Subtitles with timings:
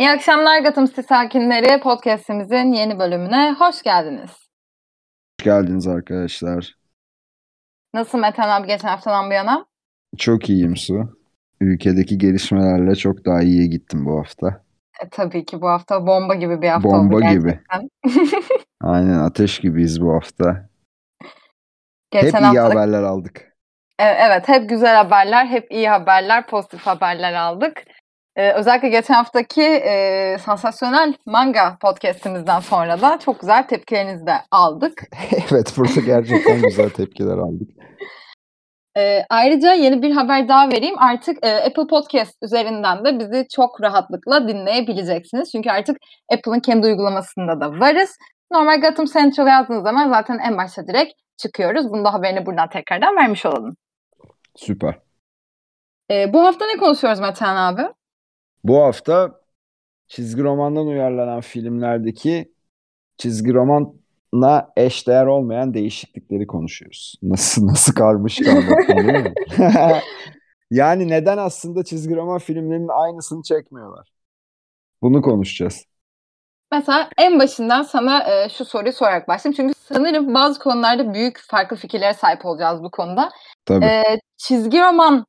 [0.00, 1.80] İyi akşamlar Gotham City sakinleri.
[1.80, 4.30] Podcast'imizin yeni bölümüne hoş geldiniz.
[4.30, 6.74] Hoş geldiniz arkadaşlar.
[7.94, 9.66] Nasıl Metan abi geçen haftadan bu yana?
[10.18, 11.18] Çok iyiyim Su.
[11.60, 14.64] Ülkedeki gelişmelerle çok daha iyiye gittim bu hafta.
[15.04, 17.60] E, tabii ki bu hafta bomba gibi bir hafta Bomba oldu gibi.
[17.70, 17.88] gerçekten.
[18.80, 20.68] Aynen ateş gibiyiz bu hafta.
[22.10, 23.56] Geçen Hep iyi hafta haberler aldık.
[23.98, 27.82] E, evet hep güzel haberler, hep iyi haberler, pozitif haberler aldık.
[28.40, 35.02] E, özellikle geçen haftaki e, sansasyonel manga podcast'imizden sonra da çok güzel tepkilerinizi de aldık.
[35.52, 37.68] evet burada gerçekten güzel tepkiler aldık.
[38.96, 40.98] E, ayrıca yeni bir haber daha vereyim.
[40.98, 45.52] Artık e, Apple Podcast üzerinden de bizi çok rahatlıkla dinleyebileceksiniz.
[45.52, 45.96] Çünkü artık
[46.32, 48.16] Apple'ın kendi uygulamasında da varız.
[48.52, 51.90] Normal Gotham Central yazdığınız zaman zaten en başta direkt çıkıyoruz.
[51.90, 53.76] Bunu da haberini buradan tekrardan vermiş olalım.
[54.56, 54.98] Süper.
[56.10, 57.82] E, bu hafta ne konuşuyoruz Metehan abi?
[58.64, 59.40] Bu hafta
[60.08, 62.52] çizgi romandan uyarlanan filmlerdeki
[63.18, 67.14] çizgi romanla eşdeğer olmayan değişiklikleri konuşuyoruz.
[67.22, 69.34] Nasıl nasıl karmaşık anlattım değil mi?
[70.70, 74.12] yani neden aslında çizgi roman filmlerinin aynısını çekmiyorlar?
[75.02, 75.84] Bunu konuşacağız.
[76.72, 79.56] Mesela en başından sana e, şu soruyu sorarak başlayayım.
[79.56, 83.30] Çünkü sanırım bazı konularda büyük farklı fikirlere sahip olacağız bu konuda.
[83.64, 83.84] Tabii.
[83.84, 85.26] E, çizgi roman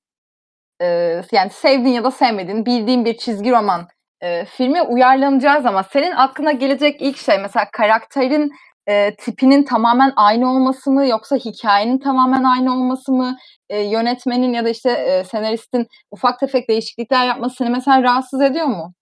[0.81, 3.87] e, yani sevdiğin ya da sevmediğin bildiğin bir çizgi roman
[4.21, 8.51] e, filmi uyarlanacağı zaman senin aklına gelecek ilk şey mesela karakterin
[8.87, 13.37] e, tipinin tamamen aynı olması mı yoksa hikayenin tamamen aynı olması mı
[13.69, 18.65] e, yönetmenin ya da işte e, senaristin ufak tefek değişiklikler yapması seni mesela rahatsız ediyor
[18.65, 18.93] mu?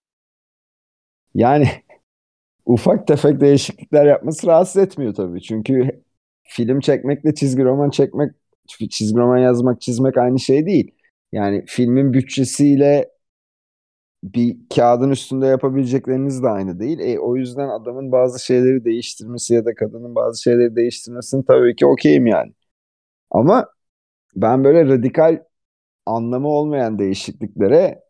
[1.34, 1.68] Yani
[2.66, 5.42] ufak tefek değişiklikler yapması rahatsız etmiyor tabii.
[5.42, 6.02] Çünkü
[6.42, 8.32] film çekmekle çizgi roman çekmek,
[8.90, 10.94] çizgi roman yazmak, çizmek aynı şey değil.
[11.32, 13.10] Yani filmin bütçesiyle
[14.24, 16.98] bir kağıdın üstünde yapabilecekleriniz de aynı değil.
[16.98, 21.86] E, o yüzden adamın bazı şeyleri değiştirmesi ya da kadının bazı şeyleri değiştirmesini tabii ki
[21.86, 22.52] okeyim yani.
[23.30, 23.66] Ama
[24.36, 25.40] ben böyle radikal
[26.06, 28.02] anlamı olmayan değişikliklere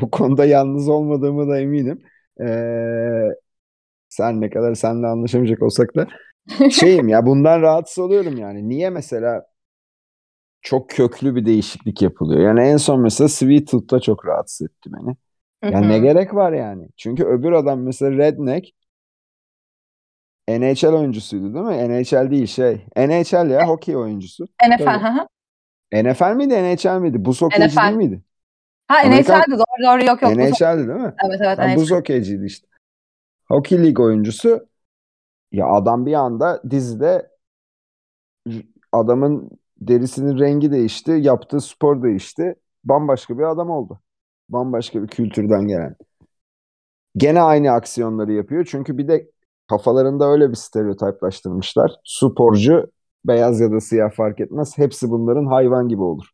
[0.00, 2.02] bu konuda yalnız olmadığımı da eminim.
[2.42, 3.28] Ee,
[4.08, 6.08] sen ne kadar seninle anlaşamayacak olsak da
[6.70, 8.68] şeyim ya bundan rahatsız oluyorum yani.
[8.68, 9.46] Niye mesela
[10.68, 12.40] çok köklü bir değişiklik yapılıyor?
[12.40, 15.16] Yani en son mesela Sweet Tooth'ta çok rahatsız etti beni.
[15.74, 16.88] Yani ne gerek var yani?
[16.96, 18.68] Çünkü öbür adam mesela Redneck
[20.48, 21.88] NHL oyuncusuydu değil mi?
[21.88, 22.86] NHL değil şey.
[22.96, 24.44] NHL ya hokey oyuncusu.
[24.68, 25.04] NFL Tabii.
[25.04, 25.26] hı hı.
[26.12, 27.24] NFL miydi NHL miydi?
[27.24, 27.82] Buz hokeyci NFL.
[27.82, 28.22] değil miydi?
[28.88, 30.36] Ha Amerikan- NHL'di doğru doğru yok yok.
[30.36, 31.14] NHL'di değil mi?
[31.28, 31.58] Evet evet.
[31.58, 31.76] NHL.
[31.76, 32.68] buz hokeyciydi işte.
[33.44, 34.68] Hockey League oyuncusu
[35.52, 37.30] ya adam bir anda dizide
[38.92, 42.54] adamın derisinin rengi değişti, yaptığı spor değişti.
[42.84, 44.00] Bambaşka bir adam oldu.
[44.48, 45.96] Bambaşka bir kültürden gelen.
[47.16, 48.64] Gene aynı aksiyonları yapıyor.
[48.70, 49.30] Çünkü bir de
[49.68, 51.92] kafalarında öyle bir stereotiplaştırmışlar.
[52.04, 52.90] Sporcu
[53.24, 54.78] beyaz ya da siyah fark etmez.
[54.78, 56.26] Hepsi bunların hayvan gibi olur.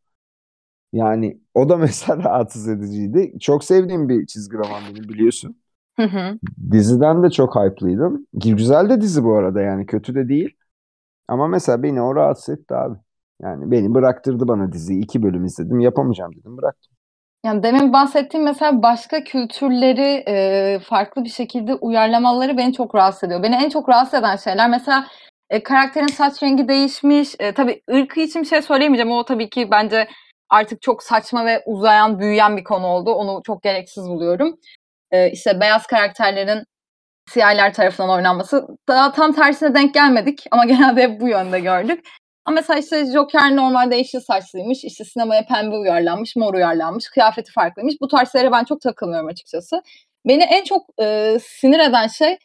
[0.93, 3.39] Yani o da mesela rahatsız ediciydi.
[3.41, 5.57] Çok sevdiğim bir çizgi roman benim biliyorsun.
[5.97, 6.39] Hı hı.
[6.71, 8.27] Diziden de çok hype'lıydım.
[8.35, 10.57] Güzel de dizi bu arada yani kötü de değil.
[11.29, 12.99] Ama mesela beni o rahatsız etti abi.
[13.45, 15.05] Yani beni bıraktırdı bana diziyi.
[15.05, 16.93] iki bölüm izledim yapamayacağım dedim bıraktım.
[17.45, 23.43] Yani demin bahsettiğim mesela başka kültürleri e, farklı bir şekilde uyarlamaları beni çok rahatsız ediyor.
[23.43, 25.07] Beni en çok rahatsız eden şeyler mesela
[25.51, 27.35] e, karakterin saç rengi değişmiş.
[27.39, 29.13] E, tabii ırkı için bir şey söyleyemeyeceğim.
[29.13, 30.09] O tabii ki bence
[30.51, 33.13] artık çok saçma ve uzayan, büyüyen bir konu oldu.
[33.13, 34.57] Onu çok gereksiz buluyorum.
[35.11, 36.65] E, işte beyaz karakterlerin
[37.31, 38.67] siyahlar tarafından oynanması.
[38.89, 42.05] Daha tam tersine denk gelmedik ama genelde hep bu yönde gördük.
[42.45, 44.85] Ama mesela işte Joker normalde yeşil saçlıymış.
[44.85, 47.09] işte sinemaya pembe uyarlanmış, mor uyarlanmış.
[47.09, 47.95] Kıyafeti farklıymış.
[48.01, 49.83] Bu tarz şeylere ben çok takılmıyorum açıkçası.
[50.27, 52.39] Beni en çok e, sinir eden şey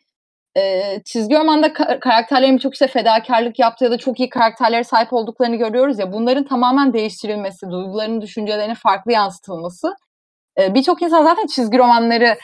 [0.57, 5.13] e, çizgi romanda ka- karakterlerin çok işte fedakarlık yaptığı ya da çok iyi karakterlere sahip
[5.13, 6.13] olduklarını görüyoruz ya.
[6.13, 9.95] Bunların tamamen değiştirilmesi, duygularını, düşüncelerini farklı yansıtılması.
[10.59, 12.37] E, Birçok insan zaten çizgi romanları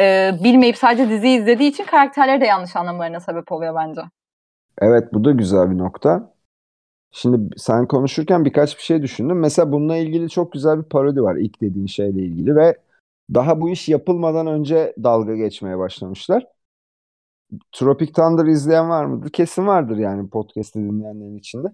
[0.00, 4.00] e, bilmeyip sadece diziyi izlediği için karakterleri de yanlış anlamalarına sebep oluyor bence.
[4.80, 6.37] Evet bu da güzel bir nokta.
[7.10, 9.38] Şimdi sen konuşurken birkaç bir şey düşündüm.
[9.38, 12.76] Mesela bununla ilgili çok güzel bir parodi var ilk dediğin şeyle ilgili ve
[13.34, 16.46] daha bu iş yapılmadan önce dalga geçmeye başlamışlar.
[17.72, 19.30] Tropic Thunder izleyen var mıdır?
[19.30, 21.68] Kesin vardır yani podcast'ı dinleyenlerin içinde.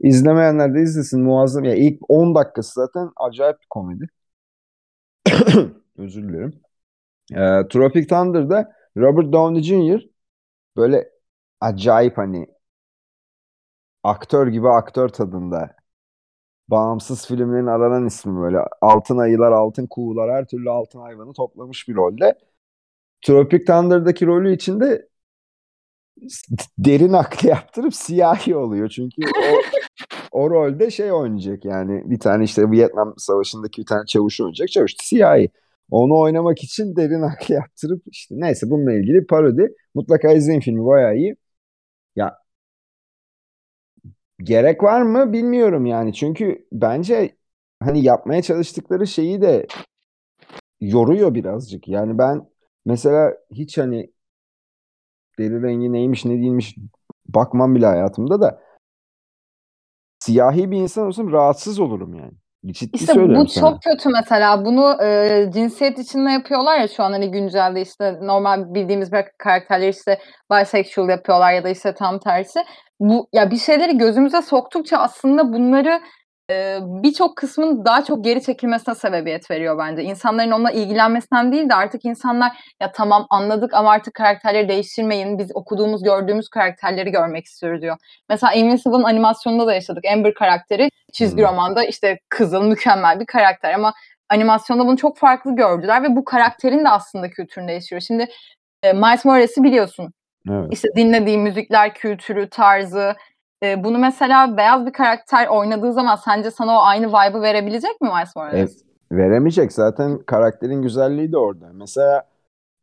[0.00, 1.64] İzlemeyenler de izlesin muazzam.
[1.64, 4.08] Ya ilk 10 dakikası zaten acayip bir komedi.
[5.98, 6.60] Özür dilerim.
[7.32, 10.02] Ee, Tropic Thunder'da Robert Downey Jr.
[10.76, 11.10] böyle
[11.60, 12.46] acayip hani
[14.08, 15.76] aktör gibi aktör tadında.
[16.68, 18.58] Bağımsız filmlerin aranan ismi böyle.
[18.80, 22.38] Altın ayılar, altın kuğular, her türlü altın hayvanı toplamış bir rolde.
[23.22, 25.08] Tropic Thunder'daki rolü içinde
[26.78, 28.88] derin aklı yaptırıp siyahi oluyor.
[28.88, 29.22] Çünkü
[30.32, 34.68] o, o rolde şey oynayacak yani bir tane işte Vietnam Savaşı'ndaki bir tane çavuş oynayacak.
[34.68, 35.50] Çavuş siyahi.
[35.90, 39.74] Onu oynamak için derin aklı yaptırıp işte neyse bununla ilgili parodi.
[39.94, 41.36] Mutlaka izleyin filmi bayağı iyi.
[44.42, 46.14] Gerek var mı bilmiyorum yani.
[46.14, 47.36] Çünkü bence
[47.82, 49.66] hani yapmaya çalıştıkları şeyi de
[50.80, 51.88] yoruyor birazcık.
[51.88, 52.50] Yani ben
[52.84, 54.12] mesela hiç hani
[55.38, 56.76] deri rengi neymiş ne değilmiş
[57.28, 58.62] bakmam bile hayatımda da
[60.18, 62.32] siyahi bir insan olsam rahatsız olurum yani.
[62.66, 63.70] Ciddi İşte söylüyorum bu sana.
[63.70, 64.64] çok kötü mesela.
[64.64, 69.90] Bunu e, cinsiyet içinde yapıyorlar ya şu an hani güncelde işte normal bildiğimiz bir karakterleri
[69.90, 70.18] işte
[70.52, 72.60] bisexual yapıyorlar ya da işte tam tersi.
[73.00, 76.00] Bu ya bir şeyleri gözümüze soktukça aslında bunları
[76.50, 80.02] e, birçok kısmın daha çok geri çekilmesine sebebiyet veriyor bence.
[80.02, 85.38] İnsanların onunla ilgilenmesinden değil de artık insanlar ya tamam anladık ama artık karakterleri değiştirmeyin.
[85.38, 87.96] Biz okuduğumuz, gördüğümüz karakterleri görmek istiyoruz diyor.
[88.28, 90.04] Mesela Invincible'ın animasyonunda da yaşadık.
[90.12, 91.48] Amber karakteri çizgi Hmm.
[91.48, 93.92] romanda işte kızıl mükemmel bir karakter ama
[94.30, 98.00] animasyonda bunu çok farklı gördüler ve bu karakterin de aslında kültürünü değiştiriyor.
[98.00, 98.28] Şimdi
[98.82, 100.12] e, Miles Morales'i biliyorsun.
[100.50, 100.68] Evet.
[100.72, 103.14] İşte dinlediği müzikler, kültürü, tarzı.
[103.62, 108.08] E, bunu mesela beyaz bir karakter oynadığı zaman sence sana o aynı vibe'ı verebilecek mi
[108.08, 108.82] Miles Morales?
[109.12, 111.70] Veremeyecek zaten karakterin güzelliği de orada.
[111.72, 112.28] Mesela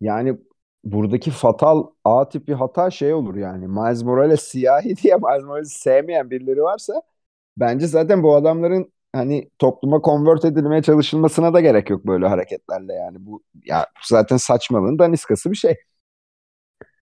[0.02, 0.38] yani
[0.84, 3.68] buradaki fatal A tipi hata şey olur yani.
[3.68, 7.02] Miles Morales siyahi diye Miles Morales'i sevmeyen birileri varsa
[7.58, 13.18] bence zaten bu adamların hani topluma convert edilmeye çalışılmasına da gerek yok böyle hareketlerle yani.
[13.20, 15.76] Bu ya zaten saçmalığın daniskası bir şey.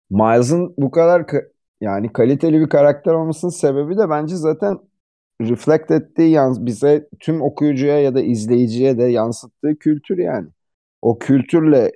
[0.10, 1.52] Miles'ın bu kadar ka-
[1.82, 4.80] yani kaliteli bir karakter olmasının sebebi de bence zaten
[5.42, 10.50] reflect ettiği yans bize tüm okuyucuya ya da izleyiciye de yansıttığı kültür yani.
[11.02, 11.92] O kültürle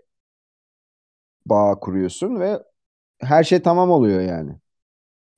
[1.45, 2.59] bağ kuruyorsun ve
[3.21, 4.51] her şey tamam oluyor yani.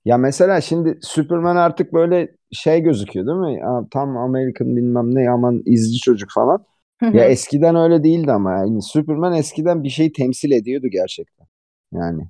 [0.06, 3.62] Ya mesela şimdi Superman artık böyle şey gözüküyor değil mi?
[3.62, 6.66] Ya, tam American bilmem ne aman izci çocuk falan.
[7.14, 11.48] Ya eskiden öyle değildi ama yani Superman eskiden bir şey temsil ediyordu gerçekten.
[11.94, 12.24] Yani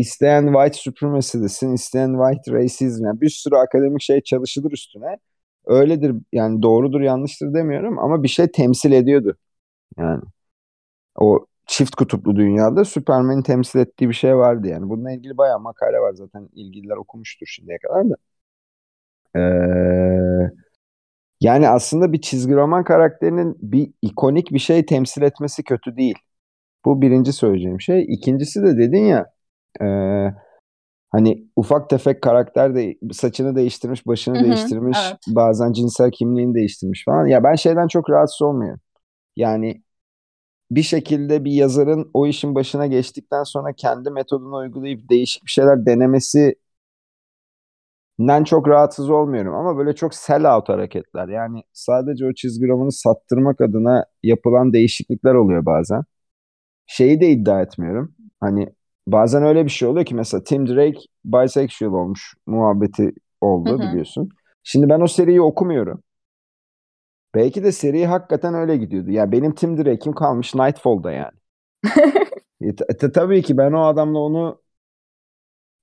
[0.00, 5.18] isteyen white supremacy desin, isteyen white racism yani bir sürü akademik şey çalışılır üstüne.
[5.66, 9.36] Öyledir yani doğrudur yanlıştır demiyorum ama bir şey temsil ediyordu.
[9.98, 10.22] Yani
[11.20, 14.88] o çift kutuplu dünyada Superman'in temsil ettiği bir şey vardı yani.
[14.90, 18.16] Bununla ilgili bayağı makale var zaten ilgililer okumuştur şimdiye kadar da.
[19.34, 20.50] Ee,
[21.40, 26.18] yani aslında bir çizgi roman karakterinin bir ikonik bir şey temsil etmesi kötü değil.
[26.84, 28.06] Bu birinci söyleyeceğim şey.
[28.14, 29.26] İkincisi de dedin ya
[29.82, 29.86] e,
[31.10, 35.18] hani ufak tefek karakter de saçını değiştirmiş, başını Hı hı, değiştirmiş, evet.
[35.28, 37.26] bazen cinsel kimliğini değiştirmiş falan.
[37.26, 38.80] Ya ben şeyden çok rahatsız olmuyorum.
[39.36, 39.82] Yani
[40.70, 45.86] bir şekilde bir yazarın o işin başına geçtikten sonra kendi metodunu uygulayıp değişik bir şeyler
[45.86, 46.54] denemesi
[48.44, 51.28] çok rahatsız olmuyorum ama böyle çok sell out hareketler.
[51.28, 56.02] Yani sadece o çizgi romanı sattırmak adına yapılan değişiklikler oluyor bazen.
[56.86, 58.14] Şeyi de iddia etmiyorum.
[58.40, 58.68] Hani
[59.06, 63.82] bazen öyle bir şey oluyor ki mesela Tim Drake bisexual olmuş muhabbeti oldu Hı hı.
[63.82, 64.28] biliyorsun.
[64.62, 66.02] Şimdi ben o seriyi okumuyorum.
[67.34, 69.10] Belki de seri hakikaten öyle gidiyordu.
[69.10, 71.38] Ya benim Tim Drake'im kalmış Nightfall'da yani.
[72.60, 74.60] E, ta- ta- tabii ki ben o adamla onu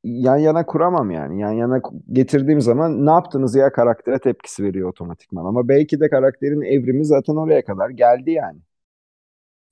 [0.04, 1.40] yan yana kuramam yani.
[1.42, 1.82] Yan yana
[2.12, 5.46] getirdiğim zaman ne yaptınız ya karaktere tepkisi veriyor otomatikman.
[5.46, 8.60] Ama belki de karakterin evrimi zaten oraya kadar geldi yani.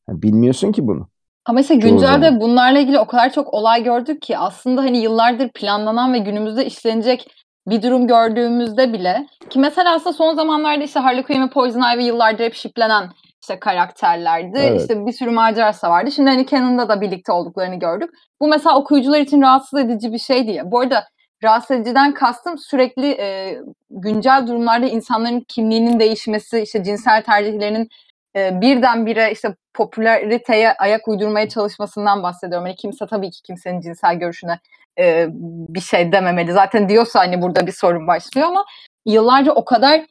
[0.07, 1.09] Yani bilmiyorsun ki bunu.
[1.45, 6.13] Ama işte güncelde bunlarla ilgili o kadar çok olay gördük ki aslında hani yıllardır planlanan
[6.13, 7.27] ve günümüzde işlenecek
[7.67, 12.03] bir durum gördüğümüzde bile ki mesela aslında son zamanlarda işte Harley Quinn ve Poison Ivy
[12.03, 13.09] yıllardır hep şiplenen
[13.41, 14.59] işte karakterlerdi.
[14.59, 14.81] Evet.
[14.81, 16.11] İşte bir sürü macerası vardı.
[16.11, 18.09] Şimdi hani Canon'da da birlikte olduklarını gördük.
[18.41, 20.71] Bu mesela okuyucular için rahatsız edici bir şey diye.
[20.71, 21.07] Bu arada
[21.43, 23.57] rahatsız ediciden kastım sürekli e,
[23.89, 27.89] güncel durumlarda insanların kimliğinin değişmesi, işte cinsel tercihlerinin
[28.35, 32.67] e, birdenbire işte popülariteye ayak uydurmaya çalışmasından bahsediyorum.
[32.67, 34.59] Yani kimse tabii ki kimsenin cinsel görüşüne
[34.99, 35.27] e,
[35.69, 36.53] bir şey dememeli.
[36.53, 38.65] Zaten diyorsa hani burada bir sorun başlıyor ama
[39.05, 40.05] yıllarca o kadar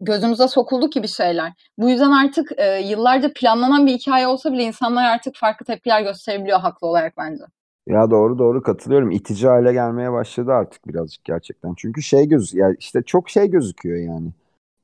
[0.00, 1.52] gözümüze sokuldu ki bir şeyler.
[1.78, 6.60] Bu yüzden artık e, yıllarca planlanan bir hikaye olsa bile insanlar artık farklı tepkiler gösterebiliyor
[6.60, 7.44] haklı olarak bence.
[7.86, 9.10] Ya doğru doğru katılıyorum.
[9.10, 11.74] İtici hale gelmeye başladı artık birazcık gerçekten.
[11.76, 14.32] Çünkü şey göz ya işte çok şey gözüküyor yani.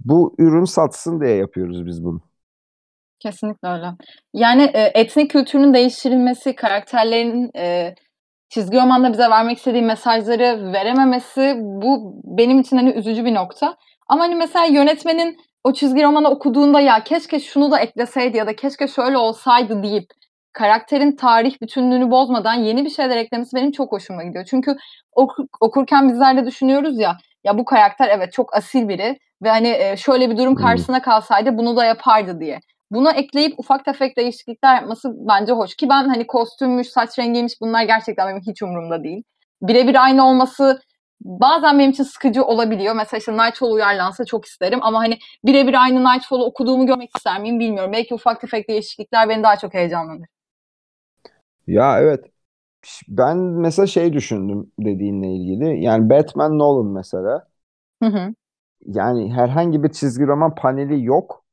[0.04, 2.20] Bu ürün satsın diye yapıyoruz biz bunu.
[3.24, 3.86] Kesinlikle öyle.
[4.34, 7.94] Yani e, etnik kültürün değiştirilmesi, karakterlerin e,
[8.48, 13.76] çizgi romanda bize vermek istediği mesajları verememesi bu benim için hani üzücü bir nokta.
[14.08, 18.56] Ama hani mesela yönetmenin o çizgi romanı okuduğunda ya keşke şunu da ekleseydi ya da
[18.56, 20.04] keşke şöyle olsaydı deyip
[20.52, 24.44] karakterin tarih bütünlüğünü bozmadan yeni bir şeyler eklemesi benim çok hoşuma gidiyor.
[24.50, 24.76] Çünkü
[25.12, 29.68] oku, okurken bizler de düşünüyoruz ya ya bu karakter evet çok asil biri ve hani
[29.68, 32.60] e, şöyle bir durum karşısına kalsaydı bunu da yapardı diye.
[32.94, 35.76] Buna ekleyip ufak tefek değişiklikler yapması bence hoş.
[35.76, 39.22] Ki ben hani kostümmüş, saç rengiymiş bunlar gerçekten benim hiç umurumda değil.
[39.62, 40.80] Birebir aynı olması
[41.20, 42.94] bazen benim için sıkıcı olabiliyor.
[42.94, 47.60] Mesela işte Nightfall uyarlansa çok isterim ama hani birebir aynı Nightfall'u okuduğumu görmek ister miyim
[47.60, 47.92] bilmiyorum.
[47.92, 50.26] Belki ufak tefek değişiklikler beni daha çok heyecanlanır.
[51.66, 52.24] Ya evet.
[53.08, 55.84] Ben mesela şey düşündüm dediğinle ilgili.
[55.84, 57.48] Yani Batman Nolan mesela.
[58.02, 58.34] Hı hı.
[58.86, 61.43] Yani herhangi bir çizgi roman paneli yok.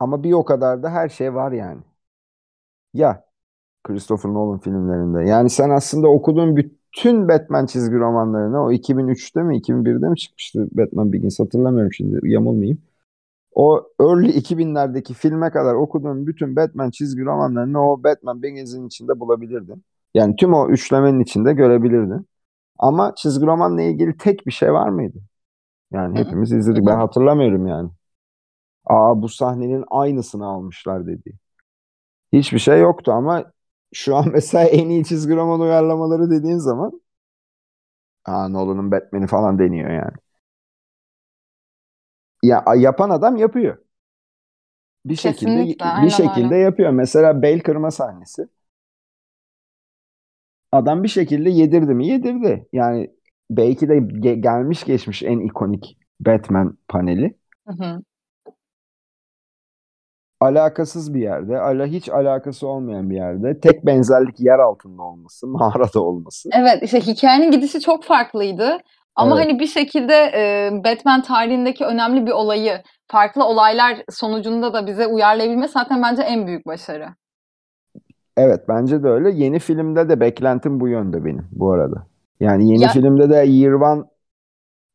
[0.00, 1.82] Ama bir o kadar da her şey var yani.
[2.94, 3.24] Ya
[3.84, 5.30] Christopher Nolan filmlerinde.
[5.30, 11.12] Yani sen aslında okuduğun bütün Batman çizgi romanlarını o 2003'te mi 2001'de mi çıkmıştı Batman
[11.12, 12.78] Begins hatırlamıyorum şimdi yamulmayayım.
[13.54, 19.84] O early 2000'lerdeki filme kadar okuduğun bütün Batman çizgi romanlarını o Batman Begins'in içinde bulabilirdin.
[20.14, 22.26] Yani tüm o üçlemenin içinde görebilirdin.
[22.78, 25.18] Ama çizgi romanla ilgili tek bir şey var mıydı?
[25.92, 26.86] Yani hepimiz izledik.
[26.86, 27.90] Ben hatırlamıyorum yani.
[28.86, 31.38] Aa bu sahnenin aynısını almışlar dedi.
[32.32, 33.52] Hiçbir şey yoktu ama
[33.94, 37.00] şu an mesela en iyi çizgi roman uyarlamaları dediğin zaman
[38.24, 40.16] aa Nolan'ın Batman'i falan deniyor yani.
[42.42, 43.78] Ya yapan adam yapıyor.
[45.04, 46.56] Bir şekilde Kesinlikle, bir şekilde öyle.
[46.56, 46.90] yapıyor.
[46.90, 48.48] Mesela bel kırma sahnesi.
[50.72, 52.06] Adam bir şekilde yedirdi mi?
[52.06, 52.68] Yedirdi.
[52.72, 53.10] Yani
[53.50, 57.34] belki de ge- gelmiş geçmiş en ikonik Batman paneli.
[57.66, 58.02] Hı hı.
[60.40, 66.00] Alakasız bir yerde, ala hiç alakası olmayan bir yerde, tek benzerlik yer altında olması, mağarada
[66.02, 66.48] olması.
[66.52, 68.78] Evet, işte hikayenin gidişi çok farklıydı.
[69.16, 69.46] Ama Evet.
[69.46, 75.72] hani bir şekilde e, Batman tarihindeki önemli bir olayı farklı olaylar sonucunda da bize uyarlayabilmesi
[75.72, 77.06] zaten bence en büyük başarı.
[78.36, 79.30] Evet bence de öyle.
[79.30, 82.06] Yeni filmde de beklentim bu yönde benim bu arada.
[82.40, 84.04] Yani yeni Ya filmde de One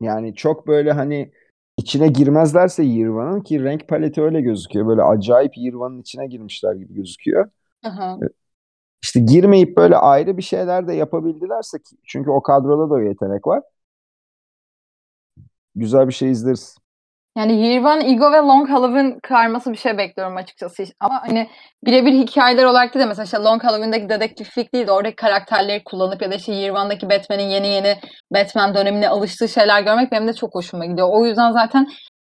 [0.02, 1.32] yani çok böyle hani
[1.78, 2.84] içine girmezlerse
[3.16, 4.88] One'ın ki renk paleti öyle gözüküyor.
[4.88, 7.50] Böyle acayip One'ın içine girmişler gibi gözüküyor.
[7.84, 8.24] hı hı.
[9.04, 13.48] İşte girmeyip böyle ayrı bir şeyler de yapabildilerse ki çünkü o kadroda da o yetenek
[13.48, 13.62] var.
[15.76, 16.78] Güzel bir şey izleriz.
[17.38, 20.84] Yani One, Ego ve Long Halloween karması bir şey bekliyorum açıkçası.
[21.00, 21.50] Ama hani
[21.86, 26.32] birebir hikayeler olarak de mesela işte Long Halloween'daki dedektiflik değil de oradaki karakterleri kullanıp ya
[26.32, 27.98] da işte Year One'daki Batman'in yeni yeni
[28.34, 31.10] Batman dönemine alıştığı şeyler görmek benim de çok hoşuma gidiyor.
[31.12, 31.88] O yüzden zaten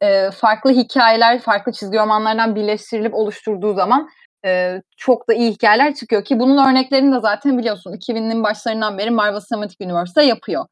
[0.03, 4.09] e, farklı hikayeler, farklı çizgi romanlardan birleştirilip oluşturduğu zaman
[4.47, 9.11] e, çok da iyi hikayeler çıkıyor ki bunun örneklerini de zaten biliyorsun 2000'lerin başlarından beri
[9.11, 10.67] Marvel Cinematic Universe'da yapıyor.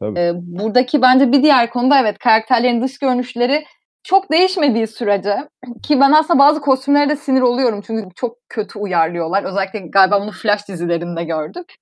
[0.00, 0.18] Tabii.
[0.18, 3.64] E, buradaki bence bir diğer konuda evet karakterlerin dış görünüşleri
[4.02, 5.48] çok değişmediği sürece
[5.82, 9.44] ki ben aslında bazı kostümlere de sinir oluyorum çünkü çok kötü uyarlıyorlar.
[9.44, 11.74] Özellikle galiba bunu Flash dizilerinde gördük.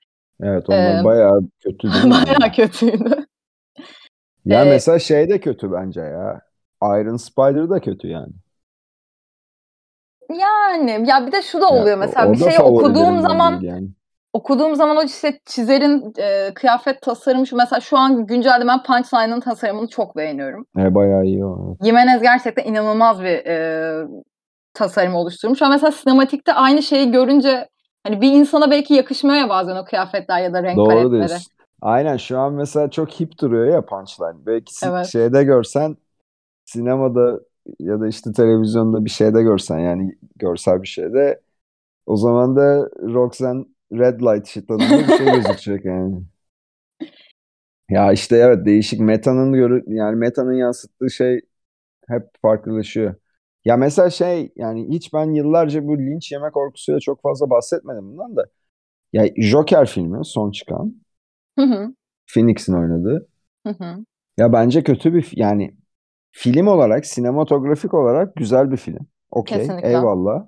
[0.42, 2.10] Evet onlar Ee, bayağı kötü değil mi?
[2.10, 3.26] Bayağı kötüydü.
[4.44, 6.40] Ya Ee, mesela şey de kötü bence ya.
[6.82, 8.32] Iron Spider da kötü yani.
[10.30, 13.60] Yani ya bir de şu da Ya, oluyor o, mesela bir da şeyi okuduğum zaman
[13.60, 13.88] yani.
[14.32, 19.40] Okuduğum zaman o işte çizerin e, kıyafet tasarımı şu mesela şu an güncelde ben Punchline'ın
[19.40, 20.66] tasarımını çok beğeniyorum.
[20.78, 21.76] E, bayağı iyi o.
[21.84, 24.06] Jimenez gerçekten inanılmaz bir e,
[24.74, 25.62] tasarım oluşturmuş.
[25.62, 27.68] Ama mesela sinematikte aynı şeyi görünce
[28.02, 31.10] hani bir insana belki yakışmıyor ya bazen o kıyafetler ya da renk Doğru paletleri.
[31.10, 31.52] diyorsun.
[31.82, 34.46] Aynen şu an mesela çok hip duruyor ya Punchline.
[34.46, 35.06] Belki Evet.
[35.06, 35.96] şeyde görsen
[36.64, 37.40] sinemada
[37.78, 41.40] ya da işte televizyonda bir şeyde görsen yani görsel bir şeyde
[42.06, 46.22] o zaman da Roxanne Red Light tadında bir şey gözükecek yani.
[47.90, 51.40] Ya işte evet değişik metanın görü yani metanın yansıttığı şey
[52.08, 53.14] hep farklılaşıyor.
[53.64, 58.36] Ya mesela şey yani hiç ben yıllarca bu linç yeme korkusuyla çok fazla bahsetmedim bundan
[58.36, 58.46] da.
[59.12, 61.02] Ya Joker filmi son çıkan
[61.58, 61.94] Hı hı.
[62.26, 63.28] Phoenix'in oynadığı.
[63.66, 64.04] Hı hı.
[64.38, 65.76] Ya bence kötü bir yani
[66.32, 69.06] film olarak sinematografik olarak güzel bir film.
[69.30, 70.46] Okey eyvallah.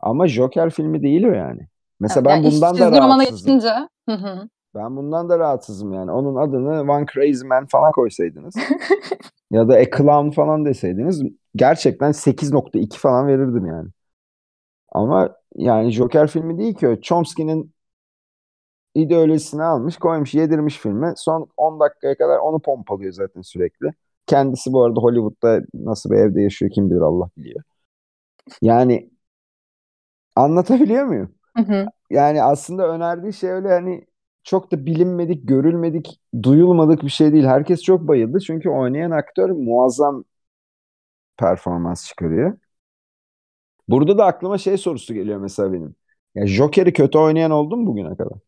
[0.00, 1.68] Ama Joker filmi değil o yani.
[2.00, 3.36] Mesela ben yani iş bundan da rahatsızım.
[3.36, 3.72] geçince.
[4.08, 4.48] Hı hı.
[4.74, 6.10] Ben bundan da rahatsızım yani.
[6.12, 8.54] Onun adını One Crazy Man falan koysaydınız.
[9.50, 11.22] ya da A Clown falan deseydiniz
[11.56, 13.88] gerçekten 8.2 falan verirdim yani.
[14.92, 17.00] Ama yani Joker filmi değil ki o.
[17.00, 17.72] Chomsky'nin
[18.94, 21.12] ideolojisini almış, koymuş, yedirmiş filmi.
[21.16, 23.92] Son 10 dakikaya kadar onu pompalıyor zaten sürekli.
[24.26, 27.62] Kendisi bu arada Hollywood'da nasıl bir evde yaşıyor kim bilir Allah biliyor.
[28.62, 29.10] Yani
[30.36, 31.34] anlatabiliyor muyum?
[31.66, 31.86] Hı hı.
[32.10, 34.06] Yani aslında önerdiği şey öyle hani
[34.44, 37.44] çok da bilinmedik, görülmedik, duyulmadık bir şey değil.
[37.44, 40.24] Herkes çok bayıldı çünkü oynayan aktör muazzam
[41.36, 42.58] performans çıkarıyor.
[43.88, 45.94] Burada da aklıma şey sorusu geliyor mesela benim.
[46.34, 48.38] Ya Joker'i kötü oynayan oldu mu bugüne kadar?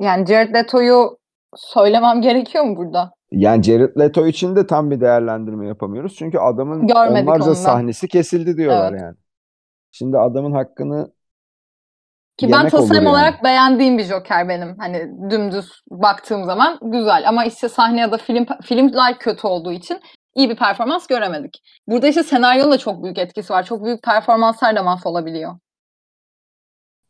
[0.00, 1.18] Yani Jared Leto'yu
[1.56, 3.12] söylemem gerekiyor mu burada?
[3.30, 6.16] Yani Jared Leto için de tam bir değerlendirme yapamıyoruz.
[6.16, 7.54] Çünkü adamın Görmedik onlarca ondan.
[7.54, 9.00] sahnesi kesildi diyorlar Evet.
[9.02, 9.16] yani.
[9.90, 11.12] Şimdi adamın hakkını
[12.36, 13.08] Ki ben yemek tasarım yani.
[13.08, 14.78] olarak beğendiğim bir Joker benim.
[14.78, 20.00] Hani dümdüz baktığım zaman güzel ama işte sahne ya da film filmler kötü olduğu için
[20.34, 21.62] iyi bir performans göremedik.
[21.86, 23.62] Burada işte senaryonun da çok büyük etkisi var.
[23.62, 25.56] Çok büyük performanslar da mahvolabiliyor.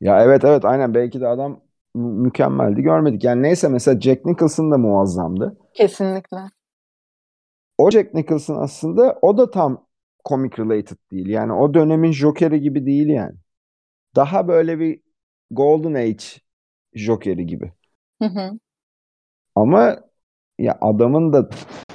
[0.01, 1.61] Ya evet evet aynen belki de adam
[1.95, 3.25] mü- mükemmeldi görmedik.
[3.25, 5.57] Yani neyse mesela Jack Nicholson da muazzamdı.
[5.75, 6.39] Kesinlikle.
[7.79, 9.87] O Jack Nicholson aslında o da tam
[10.29, 11.27] comic related değil.
[11.29, 13.37] Yani o dönemin Joker'i gibi değil yani.
[14.17, 15.01] Daha böyle bir
[15.51, 16.25] Golden Age
[16.95, 17.73] Joker'i gibi.
[18.19, 18.59] Hı hı.
[19.55, 19.97] Ama
[20.59, 21.51] ya adamın da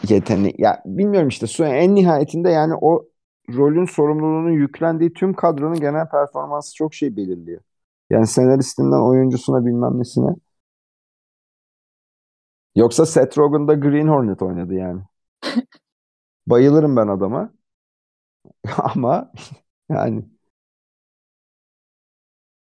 [0.09, 3.09] yeteneği ya bilmiyorum işte sonra en nihayetinde yani o
[3.55, 7.61] rolün sorumluluğunu yüklendiği tüm kadronun genel performansı çok şey belirliyor.
[8.09, 10.35] Yani senaristinden oyuncusuna bilmem nesine.
[12.75, 15.01] Yoksa Seth Rogen da Green Hornet oynadı yani.
[16.47, 17.53] Bayılırım ben adama.
[18.77, 19.31] Ama
[19.89, 20.23] yani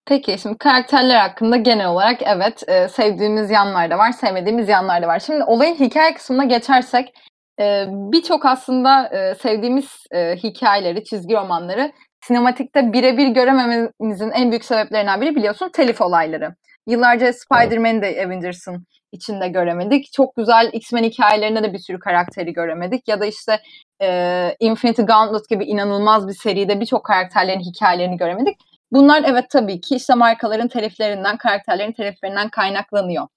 [0.05, 5.07] Peki şimdi karakterler hakkında genel olarak evet e, sevdiğimiz yanlar da var, sevmediğimiz yanlar da
[5.07, 5.19] var.
[5.19, 7.13] Şimdi olayın hikaye kısmına geçersek
[7.59, 11.91] e, birçok aslında e, sevdiğimiz e, hikayeleri, çizgi romanları
[12.23, 16.55] sinematikte birebir göremememizin en büyük sebeplerinden biri biliyorsun telif olayları.
[16.87, 20.13] Yıllarca Spider-Man'i de Avengers'ın içinde göremedik.
[20.13, 23.07] Çok güzel X-Men hikayelerinde de bir sürü karakteri göremedik.
[23.07, 23.59] Ya da işte
[24.01, 28.57] e, Infinity Gauntlet gibi inanılmaz bir seride birçok karakterlerin hikayelerini göremedik.
[28.91, 33.27] Bunlar evet tabii ki işte markaların teliflerinden, karakterlerin teliflerinden kaynaklanıyor.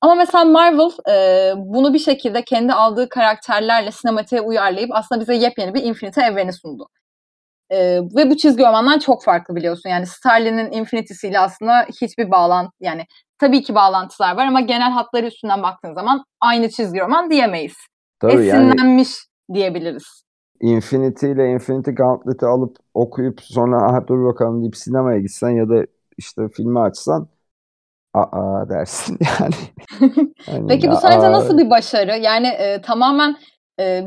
[0.00, 5.74] Ama mesela Marvel e, bunu bir şekilde kendi aldığı karakterlerle sinematiğe uyarlayıp aslında bize yepyeni
[5.74, 6.88] bir Infinity evreni sundu.
[7.70, 9.90] E, ve bu çizgi romandan çok farklı biliyorsun.
[9.90, 13.06] Yani Starlin'in Infinity'siyle aslında hiçbir bağlantı yani
[13.38, 17.74] tabii ki bağlantılar var ama genel hatları üstünden baktığın zaman aynı çizgi roman diyemeyiz.
[18.20, 19.10] tabii yani Esinlenmiş
[19.54, 20.22] diyebiliriz.
[20.60, 25.86] Infinity ile Infinity Gauntlet'i alıp okuyup sonra aha dur bakalım deyip sinemaya gitsen ya da
[26.18, 27.28] işte filmi açsan
[28.14, 29.54] aa dersin yani.
[30.46, 32.16] Hani Peki bu aa, sence nasıl bir başarı?
[32.16, 33.36] Yani e, tamamen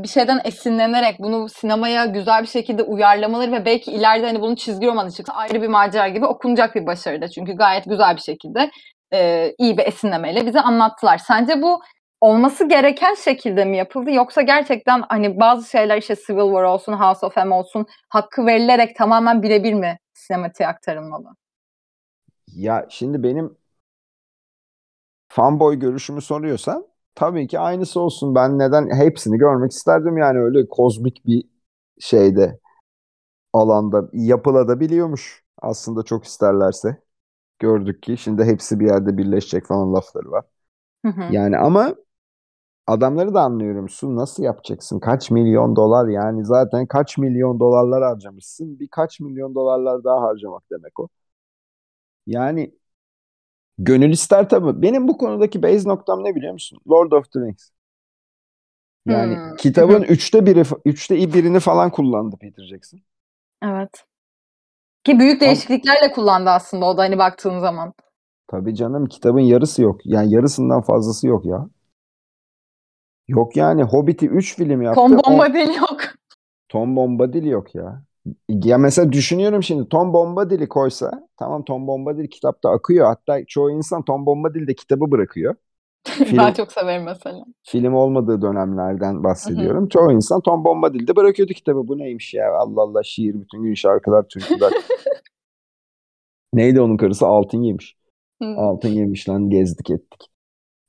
[0.03, 4.87] bir şeyden esinlenerek bunu sinemaya güzel bir şekilde uyarlamaları ve belki ileride hani bunun çizgi
[4.87, 7.27] romanı çıksa ayrı bir macera gibi okunacak bir başarı da.
[7.27, 8.71] Çünkü gayet güzel bir şekilde
[9.13, 11.17] e, iyi bir esinlemeyle bize anlattılar.
[11.17, 11.81] Sence bu
[12.21, 17.25] olması gereken şekilde mi yapıldı yoksa gerçekten hani bazı şeyler işte Civil War olsun, House
[17.25, 21.35] of M olsun hakkı verilerek tamamen birebir mi sinematiğe aktarılmalı?
[22.55, 23.57] Ya şimdi benim
[25.27, 28.35] fanboy görüşümü soruyorsan tabii ki aynısı olsun.
[28.35, 31.43] Ben neden hepsini görmek isterdim yani öyle kozmik bir
[31.99, 32.59] şeyde
[33.53, 37.03] alanda yapılabiliyormuş aslında çok isterlerse.
[37.59, 40.45] Gördük ki şimdi hepsi bir yerde birleşecek falan lafları var.
[41.05, 41.23] Hı hı.
[41.29, 41.95] Yani ama
[42.87, 43.89] adamları da anlıyorum.
[43.89, 44.99] Su nasıl yapacaksın?
[44.99, 48.79] Kaç milyon dolar yani zaten kaç milyon dolarlar harcamışsın.
[48.79, 51.09] Birkaç milyon dolarlar daha harcamak demek o.
[52.27, 52.75] Yani
[53.77, 54.81] gönül ister tabii.
[54.81, 56.79] Benim bu konudaki base noktam ne biliyor musun?
[56.89, 57.69] Lord of the Rings.
[59.07, 59.55] Yani Hmm.
[59.55, 62.99] kitabın üçte biri, üçte birini falan kullandı Peter Jackson.
[63.63, 64.05] Evet.
[65.03, 67.93] Ki büyük Ama- değişikliklerle kullandı aslında o da hani baktığın zaman.
[68.47, 70.01] Tabii canım kitabın yarısı yok.
[70.05, 71.69] Yani yarısından fazlası yok ya.
[73.27, 75.01] Yok yani Hobbit'i 3 film yaptı.
[75.01, 76.01] Tom on- Bombadil yok.
[76.69, 78.03] Tom Bombadil yok ya.
[78.49, 83.05] Ya mesela düşünüyorum şimdi Tom Bombadil'i koysa tamam Tom Bombadil kitapta akıyor.
[83.07, 85.55] Hatta çoğu insan Tom Bombadil de kitabı bırakıyor.
[86.03, 87.45] Film, ben çok severim mesela.
[87.63, 89.87] film olmadığı dönemlerden bahsediyorum.
[89.87, 91.87] Çoğu insan Tom Bombadil'de bırakıyordu kitabı.
[91.87, 94.73] Bu neymiş ya Allah Allah şiir bütün gün şarkılar türküler.
[96.53, 97.95] Neydi onun karısı altın yemiş.
[98.41, 100.29] Altın yemiş lan gezdik ettik.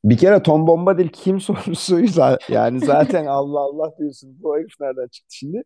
[0.05, 5.37] Bir kere Tom Bombadil kim sorusuysa yani zaten Allah Allah diyorsun bu herif nereden çıktı
[5.37, 5.63] şimdi?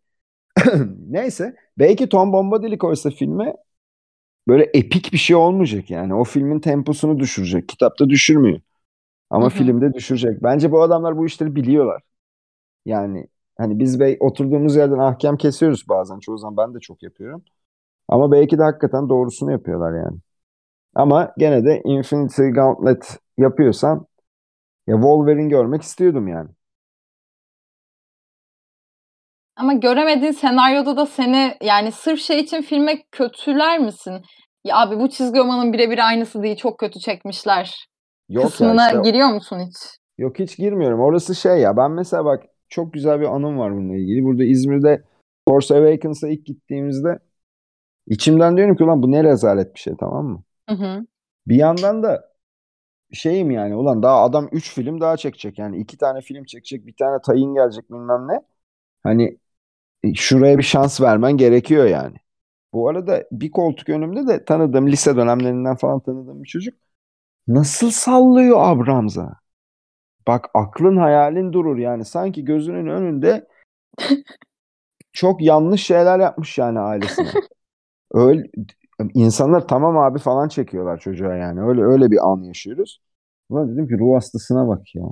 [1.09, 3.55] Neyse belki Tom Bombadil'i koysa filme
[4.49, 6.14] böyle epik bir şey olmayacak yani.
[6.14, 7.68] O filmin temposunu düşürecek.
[7.68, 8.61] Kitapta düşürmüyor.
[9.31, 10.42] Ama filmde düşürecek.
[10.42, 12.03] Bence bu adamlar bu işleri biliyorlar.
[12.87, 16.18] Yani hani biz bey oturduğumuz yerden ahkam kesiyoruz bazen.
[16.21, 17.44] Çoğu zaman ben de çok yapıyorum.
[18.09, 20.18] Ama belki de hakikaten doğrusunu yapıyorlar yani.
[20.94, 24.07] Ama gene de Infinity Gauntlet yapıyorsan
[24.87, 26.51] ya Wolverine görmek istiyordum yani.
[29.59, 34.23] Ama göremediğin senaryoda da seni yani sırf şey için filme kötüler misin?
[34.64, 37.88] Ya abi bu çizgi romanın birebir aynısı değil çok kötü çekmişler.
[38.29, 39.77] Yok ya Kısmına işte giriyor musun hiç?
[40.18, 41.01] yok hiç girmiyorum.
[41.01, 44.25] Orası şey ya ben mesela bak çok güzel bir anım var bununla ilgili.
[44.25, 45.03] Burada İzmir'de
[45.49, 47.18] Force Awakens'a ilk gittiğimizde
[48.07, 50.42] İçimden diyorum ki ulan bu ne rezalet bir şey tamam mı?
[50.68, 51.07] Hı hı.
[51.47, 52.33] Bir yandan da
[53.12, 56.97] şeyim yani ulan daha adam 3 film daha çekecek yani 2 tane film çekecek bir
[56.97, 58.42] tane tayin gelecek bilmem ne.
[59.03, 59.38] Hani
[60.14, 62.16] şuraya bir şans vermen gerekiyor yani.
[62.72, 66.74] Bu arada bir koltuk önümde de tanıdığım lise dönemlerinden falan tanıdığım bir çocuk
[67.48, 69.34] nasıl sallıyor Abrams'a?
[70.26, 73.48] Bak aklın hayalin durur yani sanki gözünün önünde
[75.12, 77.32] çok yanlış şeyler yapmış yani ailesine.
[78.14, 78.44] Öyle
[79.14, 81.62] insanlar tamam abi falan çekiyorlar çocuğa yani.
[81.62, 83.02] Öyle öyle bir an yaşıyoruz.
[83.50, 85.04] Ulan dedim ki ruh hastasına bak ya.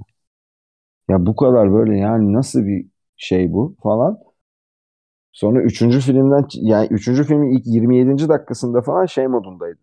[1.08, 4.18] Ya bu kadar böyle yani nasıl bir şey bu falan.
[5.36, 8.28] Sonra üçüncü filmden yani üçüncü filmin ilk 27.
[8.28, 9.78] dakikasında falan şey modundaydı.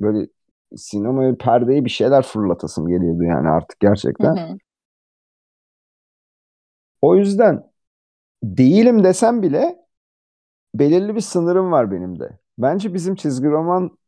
[0.00, 0.28] Böyle
[0.76, 4.36] sinemaya perdeyi bir şeyler fırlatasım geliyordu yani artık gerçekten.
[4.36, 4.58] Hı hı.
[7.02, 7.70] O yüzden
[8.44, 9.86] değilim desem bile
[10.74, 12.38] belirli bir sınırım var benim de.
[12.58, 13.98] Bence bizim çizgi roman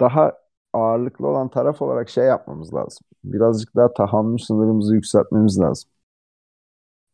[0.00, 0.32] daha
[0.72, 3.06] ağırlıklı olan taraf olarak şey yapmamız lazım.
[3.24, 5.90] Birazcık daha tahammül sınırımızı yükseltmemiz lazım.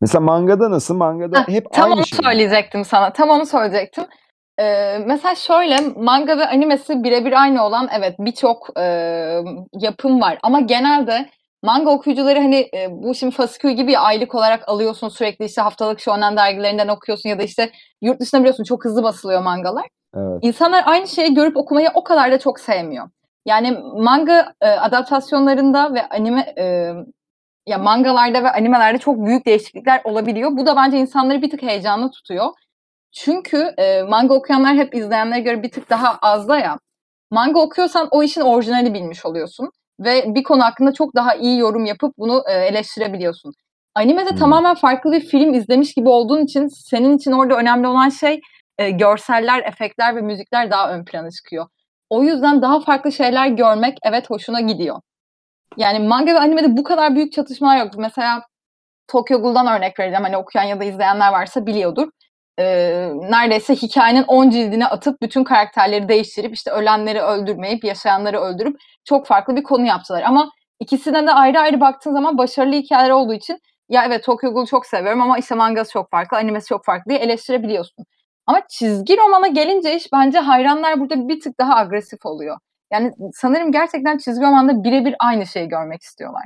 [0.01, 0.95] Mesela mangada nasıl?
[0.95, 2.19] Mangada Heh, hep tam aynı onu şey.
[2.23, 3.13] söyleyecektim sana.
[3.13, 4.05] Tam onu söyleyecektim.
[4.59, 8.83] Ee, mesela şöyle manga ve animesi birebir aynı olan evet birçok e,
[9.73, 11.29] yapım var ama genelde
[11.63, 15.99] manga okuyucuları hani e, bu şimdi fasikül gibi ya, aylık olarak alıyorsun sürekli işte haftalık
[15.99, 19.87] shonen dergilerinden okuyorsun ya da işte yurt dışında biliyorsun çok hızlı basılıyor mangalar.
[20.15, 20.39] Evet.
[20.41, 23.09] İnsanlar aynı şeyi görüp okumayı o kadar da çok sevmiyor.
[23.45, 26.93] Yani manga e, adaptasyonlarında ve anime e,
[27.69, 30.51] ya mangalarda ve animelerde çok büyük değişiklikler olabiliyor.
[30.57, 32.47] Bu da bence insanları bir tık heyecanlı tutuyor.
[33.11, 36.77] Çünkü e, manga okuyanlar hep izleyenlere göre bir tık daha az da ya.
[37.31, 39.69] Manga okuyorsan o işin orijinali bilmiş oluyorsun.
[39.99, 43.53] Ve bir konu hakkında çok daha iyi yorum yapıp bunu e, eleştirebiliyorsun.
[43.95, 44.37] Animede Hmm.
[44.37, 48.41] tamamen farklı bir film izlemiş gibi olduğun için senin için orada önemli olan şey
[48.77, 51.65] e, görseller, efektler ve müzikler daha ön plana çıkıyor.
[52.09, 54.99] O yüzden daha farklı şeyler görmek evet hoşuna gidiyor.
[55.77, 57.87] Yani manga ve animede bu kadar büyük çatışmalar yok.
[57.97, 58.41] Mesela
[59.07, 60.23] Tokyo Ghoul'dan örnek vereceğim.
[60.23, 62.09] Hani okuyan ya da izleyenler varsa biliyordur.
[62.59, 69.27] Ee, neredeyse hikayenin 10 cildine atıp bütün karakterleri değiştirip işte ölenleri öldürmeyip yaşayanları öldürüp çok
[69.27, 70.23] farklı bir konu yaptılar.
[70.23, 74.67] Ama ikisine de ayrı ayrı baktığın zaman başarılı hikayeler olduğu için ya evet Tokyo Ghoul'u
[74.67, 78.05] çok seviyorum ama işte mangası çok farklı, animesi çok farklı diye eleştirebiliyorsun.
[78.47, 82.57] Ama çizgi romana gelince iş bence hayranlar burada bir tık daha agresif oluyor.
[82.91, 86.43] Yani sanırım gerçekten çizgi romanda birebir aynı şeyi görmek istiyorlar.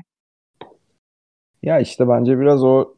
[1.63, 2.95] Ya işte bence biraz o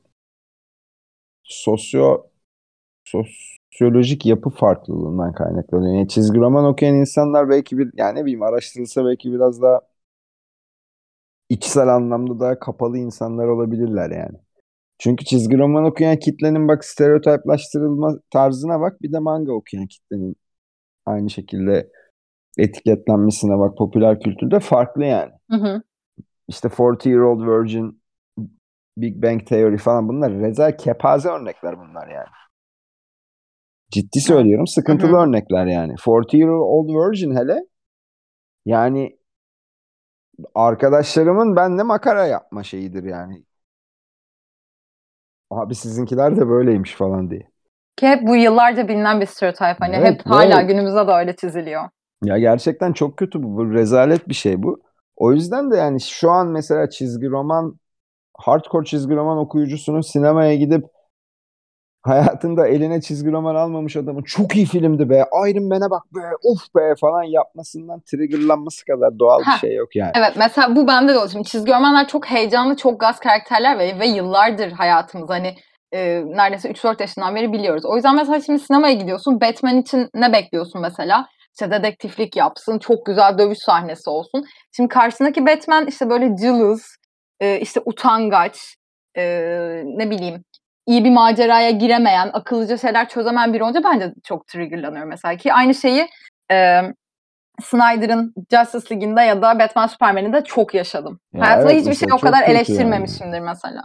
[1.43, 2.23] sosyo
[3.05, 5.95] sosyolojik yapı farklılığından kaynaklanıyor.
[5.95, 9.81] Yani çizgi roman okuyan insanlar belki bir yani ne bileyim araştırılsa belki biraz daha
[11.49, 14.37] içsel anlamda daha kapalı insanlar olabilirler yani.
[14.99, 20.35] Çünkü çizgi roman okuyan kitlenin bak stereotiplaştırılma tarzına bak bir de manga okuyan kitlenin
[21.07, 21.91] aynı şekilde
[22.57, 25.31] etiketlenmesine bak popüler kültürde farklı yani.
[25.51, 25.83] Hı hı.
[26.47, 28.01] İşte 40 Year Old Virgin,
[28.97, 32.27] Big Bang Theory falan bunlar rezil kepaze örnekler bunlar yani.
[33.91, 35.21] Ciddi söylüyorum sıkıntılı Hı hı.
[35.21, 35.95] örnekler yani.
[36.05, 37.59] 40 Year Old Virgin hele
[38.65, 39.17] yani
[40.55, 43.43] arkadaşlarımın benle makara yapma şeyidir yani.
[45.49, 47.49] Abi sizinkiler de böyleymiş falan diye.
[47.97, 49.81] Ki hep bu yıllarca bilinen bir stereotip.
[49.81, 50.69] Hani Evet, hep hala evet.
[50.69, 51.89] günümüzde de öyle çiziliyor.
[52.25, 53.57] Ya gerçekten çok kötü bu.
[53.57, 54.81] Bu rezalet bir şey bu.
[55.15, 57.79] O yüzden de yani şu an mesela çizgi roman
[58.37, 60.85] hardcore çizgi roman okuyucusunun sinemaya gidip
[62.05, 66.75] hayatında eline çizgi roman almamış adamın çok iyi filmdi be, Iron Man'e bak be, of
[66.75, 69.59] be falan yapmasından triggerlanması kadar doğal bir Heh.
[69.59, 70.11] şey yok yani.
[70.15, 71.29] Evet mesela bu bende de oldu.
[71.31, 75.29] Şimdi çizgi romanlar çok heyecanlı, çok gaz karakterler ve, ve yıllardır hayatımız.
[75.29, 75.55] Hani
[75.91, 77.85] e, neredeyse 3-4 yaşından beri biliyoruz.
[77.85, 79.41] O yüzden mesela şimdi sinemaya gidiyorsun.
[79.41, 81.27] Batman için ne bekliyorsun mesela?
[81.55, 84.45] İşte dedektiflik yapsın, çok güzel dövüş sahnesi olsun.
[84.75, 86.97] Şimdi karşısındaki Batman işte böyle cılız,
[87.39, 88.75] e, işte utangaç,
[89.17, 89.23] e,
[89.85, 90.43] ne bileyim
[90.87, 95.37] iyi bir maceraya giremeyen, akıllıca şeyler çözemeyen biri olunca bence çok triggerlanıyor mesela.
[95.37, 96.07] Ki aynı şeyi
[96.51, 96.81] e,
[97.61, 101.19] Snyder'ın Justice League'inde ya da Batman Superman'inde çok yaşadım.
[101.33, 102.57] Ya Hayatımda evet, hiçbir şey o kadar kötü yani.
[102.57, 103.81] eleştirmemişimdir mesela.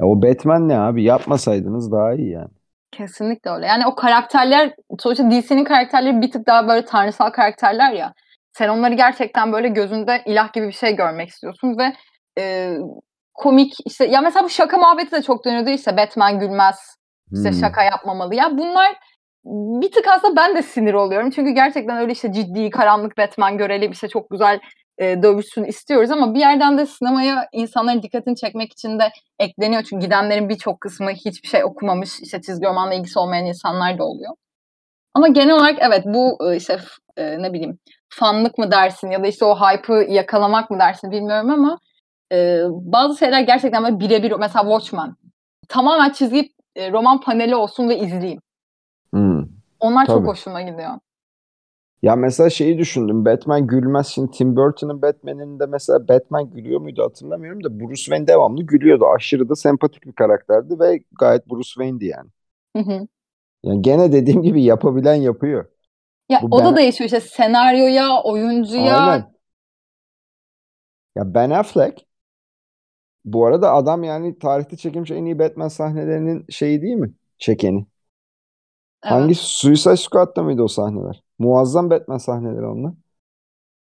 [0.00, 1.04] E, o Batman ne abi?
[1.04, 2.53] Yapmasaydınız daha iyi yani.
[2.96, 3.66] Kesinlikle öyle.
[3.66, 8.12] Yani o karakterler sonuçta DC'nin karakterleri bir tık daha böyle tanrısal karakterler ya.
[8.52, 11.92] Sen onları gerçekten böyle gözünde ilah gibi bir şey görmek istiyorsun ve
[12.38, 12.76] e,
[13.34, 16.96] komik işte ya mesela bu şaka muhabbeti de çok dönüyordu işte Batman gülmez
[17.32, 17.60] işte Hmm.
[17.60, 18.34] şaka yapmamalı.
[18.34, 18.94] Ya bunlar
[19.82, 21.30] bir tık aslında ben de sinir oluyorum.
[21.30, 24.60] Çünkü gerçekten öyle işte ciddi karanlık Batman görelim işte çok güzel
[24.98, 29.82] e, dövüşsün istiyoruz ama bir yerden de sinemaya insanların dikkatini çekmek için de ekleniyor.
[29.82, 34.32] Çünkü gidenlerin birçok kısmı hiçbir şey okumamış, işte çizgi romanla ilgisi olmayan insanlar da oluyor.
[35.14, 36.80] Ama genel olarak evet bu e, işte
[37.16, 37.78] e, ne bileyim
[38.08, 41.78] fanlık mı dersin ya da işte o hype'ı yakalamak mı dersin bilmiyorum ama
[42.32, 45.14] e, bazı şeyler gerçekten böyle birebir mesela Watchmen
[45.68, 48.40] tamamen çizgi e, roman paneli olsun ve izleyeyim.
[49.10, 49.44] Hmm.
[49.80, 50.18] Onlar Tabii.
[50.18, 50.90] çok hoşuma gidiyor.
[52.04, 53.24] Ya mesela şeyi düşündüm.
[53.24, 54.06] Batman gülmez.
[54.06, 59.04] Şimdi Tim Burton'ın Batman'inde mesela Batman gülüyor muydu hatırlamıyorum da Bruce Wayne devamlı gülüyordu.
[59.16, 62.30] Aşırı da sempatik bir karakterdi ve gayet Bruce Wayne'di yani.
[62.76, 63.06] Hı hı.
[63.62, 65.64] Yani gene dediğim gibi yapabilen yapıyor.
[66.28, 68.96] Ya Bu o da ben- değişiyor işte senaryoya, oyuncuya.
[68.96, 69.34] Aynen.
[71.16, 72.06] Ya Ben Affleck
[73.24, 77.12] bu arada adam yani tarihte çekilmiş en iyi Batman sahnelerinin şeyi değil mi?
[77.38, 77.78] Çekeni.
[77.78, 79.12] Evet.
[79.12, 81.23] Hangi Suicide Squad'da mıydı o sahneler?
[81.38, 82.92] Muazzam Batman sahneleri onlar.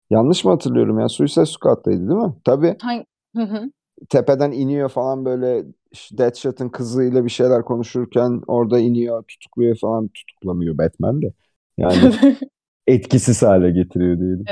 [0.10, 1.10] Yanlış mı hatırlıyorum ya?
[1.10, 2.34] Suicide Squad'daydı değil mi?
[2.44, 2.78] Tabii.
[2.78, 3.72] Hangi- Hı hı.
[4.10, 5.66] tepeden iniyor falan böyle
[6.12, 11.34] Deadshot'ın kızıyla bir şeyler konuşurken orada iniyor tutukluyor falan tutuklamıyor Batman de.
[11.78, 12.14] Yani
[12.88, 14.52] etkisiz hale getiriyor diyelim.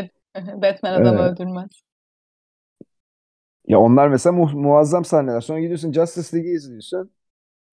[0.61, 1.17] Batman adam Evet.
[1.17, 1.81] öldürmez.
[3.67, 5.41] Ya onlar mesela mu- muazzam sahneler.
[5.41, 7.11] Sonra gidiyorsun Justice League'i izliyorsun.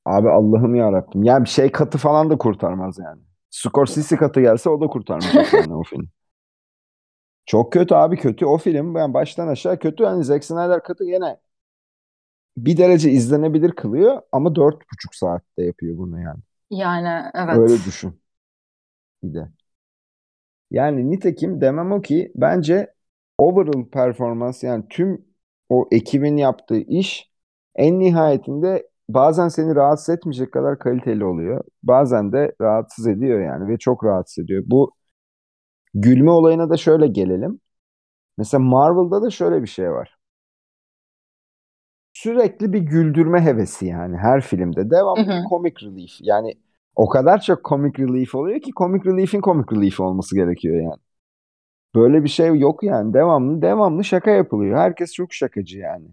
[0.07, 1.25] Abi Allah'ım ya Rabbim.
[1.25, 3.23] Yani bir şey katı falan da kurtarmaz yani.
[3.57, 6.09] Scorsese katı gelse o da kurtarmayacak yani o film.
[7.47, 8.95] Çok kötü abi kötü o film.
[8.95, 10.05] Ben baştan aşağı kötü.
[10.05, 11.39] Hani Zack Snyder katı gene
[12.57, 16.41] bir derece izlenebilir kılıyor ama dört buçuk saatte yapıyor bunu yani.
[16.71, 17.57] Yani evet.
[17.57, 18.21] Öyle düşün.
[19.23, 19.49] Bir de.
[20.71, 22.95] Yani nitekim demem o ki bence
[23.39, 25.25] overall performans yani tüm
[25.69, 27.31] o ekibin yaptığı iş
[27.75, 31.65] en nihayetinde bazen seni rahatsız etmeyecek kadar kaliteli oluyor.
[31.83, 34.63] Bazen de rahatsız ediyor yani ve çok rahatsız ediyor.
[34.67, 34.93] Bu
[35.95, 37.61] gülme olayına da şöyle gelelim.
[38.39, 40.19] Mesela Marvel'da da şöyle bir şey var.
[42.13, 44.91] Sürekli bir güldürme hevesi yani her filmde.
[44.91, 45.43] Devamlı Hı hı.
[45.51, 46.13] comic relief.
[46.21, 46.55] Yani
[46.97, 51.01] o kadar çok comic relief oluyor ki comic relief'in comic relief olması gerekiyor yani.
[51.95, 53.15] Böyle bir şey yok yani.
[53.15, 54.79] Devamlı devamlı şaka yapılıyor.
[54.79, 56.09] Herkes çok şakacı yani.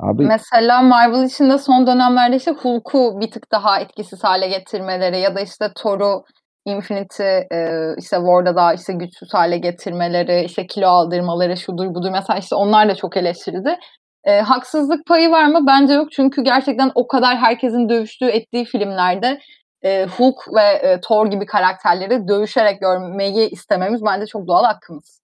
[0.00, 5.34] Abi Mesela Marvel içinde son dönemlerde işte Hulk'u bir tık daha etkisiz hale getirmeleri ya
[5.34, 6.24] da işte Thor'u
[6.64, 12.38] Infinity e, işte War'da daha işte güçsüz hale getirmeleri, işte kilo aldırmaları, şudur budur mesela
[12.38, 13.78] işte onlar da çok eleştirildi.
[14.24, 15.66] E, haksızlık payı var mı?
[15.66, 16.12] Bence yok.
[16.12, 19.40] Çünkü gerçekten o kadar herkesin dövüştüğü ettiği filmlerde
[19.82, 25.20] e, Hulk ve e, Thor gibi karakterleri dövüşerek görmeyi istememiz bence çok doğal hakkımız.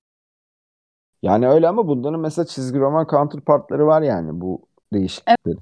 [1.24, 5.58] Yani öyle ama bunların mesela çizgi roman counterpartları var yani bu değişiklikleri.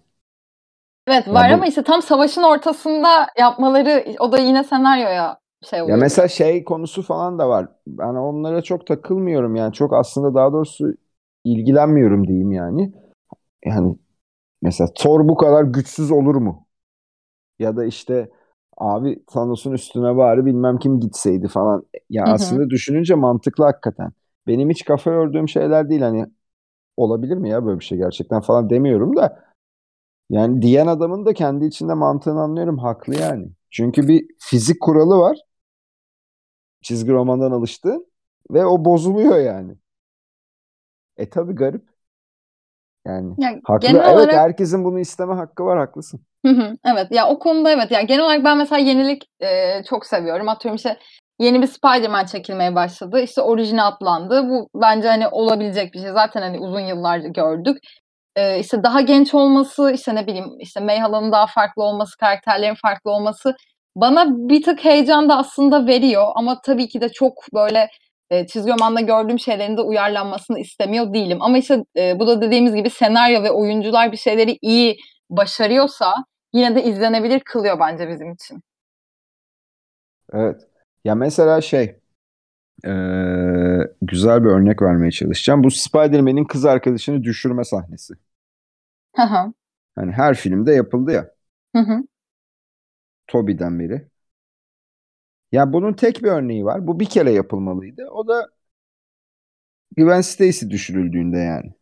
[1.07, 5.39] Evet Ya var bu- ama işte tam savaşın ortasında yapmaları o da yine senaryoya
[5.71, 5.97] şey Ya oluyor.
[5.97, 7.69] mesela şey konusu falan da var.
[7.87, 9.73] Ben onlara çok takılmıyorum yani.
[9.73, 10.95] Çok aslında daha doğrusu
[11.45, 12.93] ilgilenmiyorum diyeyim yani.
[13.67, 13.97] Yani
[14.63, 16.67] mesela Thor bu kadar güçsüz olur mu?
[17.59, 18.31] Ya da işte
[18.79, 21.87] abi Thanos'un üstüne bari bilmem kim gitseydi falan.
[22.11, 22.33] Ya Hı hı.
[22.33, 24.13] aslında düşününce mantıklı hakikaten.
[24.47, 26.27] Benim hiç kafa gördüğüm şeyler değil hani
[26.97, 29.45] olabilir mi ya böyle bir şey gerçekten falan demiyorum da
[30.31, 33.49] yani diyen adamın da kendi içinde mantığını anlıyorum haklı yani.
[33.71, 35.39] Çünkü bir fizik kuralı var
[36.83, 38.07] çizgi romandan alıştığın
[38.51, 39.75] ve o bozuluyor yani.
[41.17, 41.89] E tabii garip.
[43.07, 43.89] Yani Ya haklı.
[43.89, 46.21] genel Evet olarak herkesin bunu isteme hakkı var haklısın.
[46.47, 50.07] Hı hı, evet ya o konuda evet ya genel olarak ben mesela yenilik e, çok
[50.07, 50.49] seviyorum.
[50.49, 50.99] Atıyorum işte
[51.39, 53.21] yeni bir Spider-Man çekilmeye başladı.
[53.21, 54.49] İşte orijine atlandı.
[54.49, 56.11] Bu bence hani olabilecek bir şey.
[56.11, 57.79] Zaten hani uzun yıllardır gördük.
[58.37, 63.11] E, işte daha genç olması, işte ne bileyim işte Mayhala'nın daha farklı olması, karakterlerin farklı
[63.11, 63.57] olması
[63.97, 66.27] bana bir tık heyecan da aslında veriyor.
[66.35, 67.89] Ama tabii ki de çok böyle
[68.31, 71.39] e, çizgi romanda gördüğüm şeylerin de uyarlanmasını istemiyor değilim.
[71.41, 74.97] Ama işte e, bu da dediğimiz gibi senaryo ve oyuncular bir şeyleri iyi
[75.31, 76.15] başarıyorsa
[76.53, 78.61] yine de izlenebilir kılıyor bence bizim için.
[80.33, 80.72] Evet.
[81.05, 81.97] Ya mesela şey
[82.85, 85.65] eee, güzel bir örnek vermeye çalışacağım.
[85.65, 88.15] Bu Spider-Man'in kız arkadaşını düşürme sahnesi.
[89.17, 89.53] Hı hı.
[89.95, 91.35] Hani her filmde yapıldı ya.
[91.75, 92.03] Hı hı.
[93.27, 94.09] Tobey'den beri.
[95.53, 96.87] Ya bunun tek bir örneği var.
[96.87, 98.07] Bu bir kere yapılmalıydı.
[98.11, 98.49] O da
[99.97, 101.73] Gwen Stacy düşürüldüğünde yani.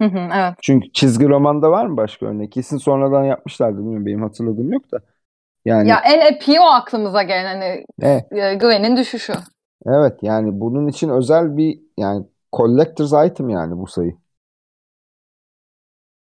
[0.00, 0.58] Hı hı, evet.
[0.62, 2.52] Çünkü çizgi romanda var mı başka örnek?
[2.52, 3.78] Kesin sonradan yapmışlardı.
[3.78, 5.00] Bilmiyorum benim hatırladığım yok da.
[5.68, 9.34] Yani Ya en epiği o aklımıza gelen hani e, e, Gwen'in düşüşü.
[9.86, 14.16] evet yani bunun için özel bir yani collector's item yani bu sayı.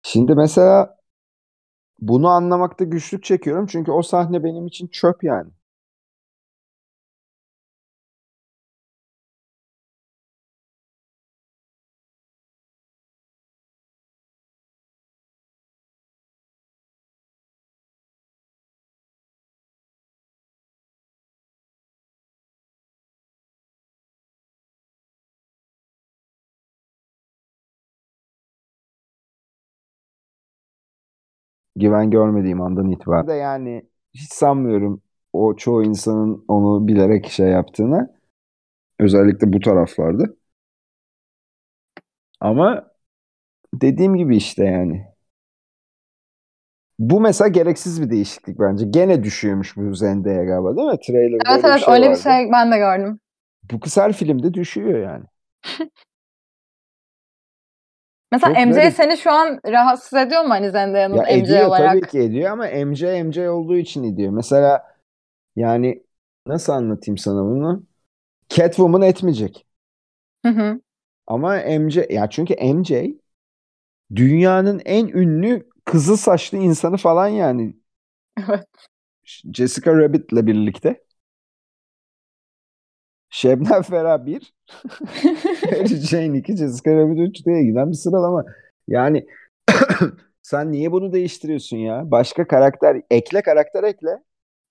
[0.02, 0.98] Şimdi mesela
[2.00, 3.68] bunu anlamakta güçlük çekiyorum.
[3.68, 5.52] Çünkü o sahne benim için çöp yani.
[31.76, 35.02] Güven görmediğim andan itibaren de yani hiç sanmıyorum
[35.34, 38.16] o çoğu insanın onu bilerek şey yaptığını.
[39.00, 40.26] Özellikle bu taraflarda.
[42.40, 42.92] Ama
[43.74, 45.08] dediğim gibi işte yani.
[47.00, 48.86] Bu mesela gereksiz bir değişiklik bence.
[48.86, 51.00] Gene düşüyormuş bu Zendaya galiba değil mi?
[51.08, 52.16] Trailer'da Evet öyle bir evet şey öyle bir vardı.
[52.16, 53.20] şey ben de gördüm.
[53.72, 55.26] Bu her filmde düşüyor yani.
[58.32, 58.92] Mesela Çok MJ garip.
[58.92, 61.96] seni şu an rahatsız ediyor mu hani Zendaya'nın Ya MJ ediyor olarak?
[61.96, 64.32] tabii ki ediyor ama MJ MJ olduğu için ediyor.
[64.32, 64.96] Mesela
[65.56, 66.04] yani
[66.48, 67.84] nasıl anlatayım sana bunu?
[68.50, 69.68] Catwoman etmeyecek.
[70.44, 70.82] Hı hı.
[71.28, 73.16] Ama MJ ya çünkü MJ
[74.16, 77.78] dünyanın en ünlü kızıl saçlı insanı falan yani.
[78.38, 78.68] Evet.
[79.54, 81.04] Jessica Rabbit'le birlikte.
[83.30, 84.54] Şebnem Ferah 1,
[85.72, 88.46] Mary Jane 2, Jessica Rabbit 3 diye giden bir sıralama.
[88.88, 89.26] Yani
[90.42, 92.12] sen niye bunu değiştiriyorsun ya?
[92.12, 94.20] Başka karakter, ekle karakter ekle.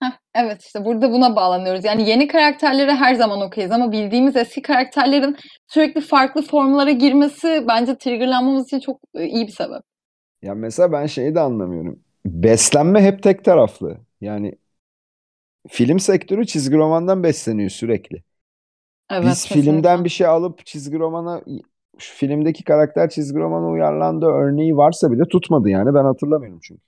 [0.02, 1.84] Heh, evet işte burada buna bağlanıyoruz.
[1.84, 7.98] Yani yeni karakterlere her zaman okeyiz ama bildiğimiz eski karakterlerin sürekli farklı formlara girmesi bence
[7.98, 9.82] triggerlanmamız için çok e, iyi bir sebep.
[10.42, 12.00] Ya mesela ben şeyi de anlamıyorum.
[12.26, 13.98] Beslenme hep tek taraflı.
[14.20, 14.54] Yani
[15.68, 18.22] film sektörü çizgi romandan besleniyor sürekli.
[19.10, 19.84] Evet Biz kesinlikle.
[19.84, 21.42] filmden bir şey alıp çizgi romana
[21.98, 26.82] şu filmdeki karakter çizgi romana uyarlandı örneği varsa bile tutmadı yani ben hatırlamıyorum çünkü.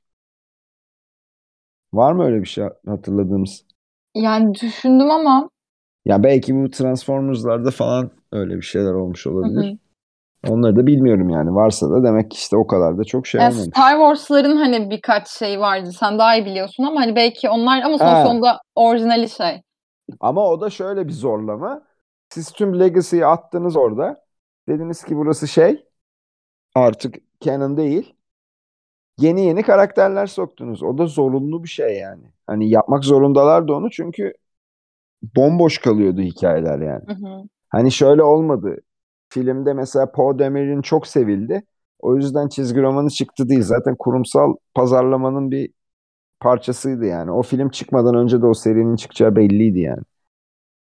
[1.93, 3.65] Var mı öyle bir şey hatırladığımız?
[4.15, 5.51] Yani düşündüm ama
[6.05, 9.65] Ya belki bu Transformers'larda falan öyle bir şeyler olmuş olabilir.
[9.65, 9.79] hı.
[10.49, 11.55] Onları da bilmiyorum yani.
[11.55, 13.77] Varsa da demek ki işte o kadar da çok şey Yani olmamış.
[13.77, 15.93] Star Wars'ların hani birkaç şey vardı.
[15.93, 18.29] Sen daha iyi biliyorsun ama hani belki onlar ama sonuçta Ha.
[18.29, 19.63] onda orijinali şey.
[20.21, 21.87] Ama o da şöyle bir zorlama.
[22.37, 24.25] Siz tüm Legacy'yi attınız orada.
[24.69, 25.87] Dediniz ki burası şey
[26.75, 28.15] artık canon değil.
[29.19, 30.83] Yeni yeni karakterler soktunuz.
[30.83, 32.25] O da zorunlu bir şey yani.
[32.47, 34.33] Hani yapmak zorundalardı onu çünkü
[35.37, 37.05] bomboş kalıyordu hikayeler yani.
[37.07, 37.43] Hı hı.
[37.69, 38.77] Hani şöyle olmadı.
[39.29, 41.63] Filmde mesela Poe Dameron çok sevildi.
[41.99, 43.63] O yüzden çizgi romanı çıktı değil.
[43.63, 45.71] Zaten kurumsal pazarlamanın bir
[46.41, 47.31] parçasıydı yani.
[47.33, 50.03] O film çıkmadan önce de o serinin çıkacağı belliydi yani.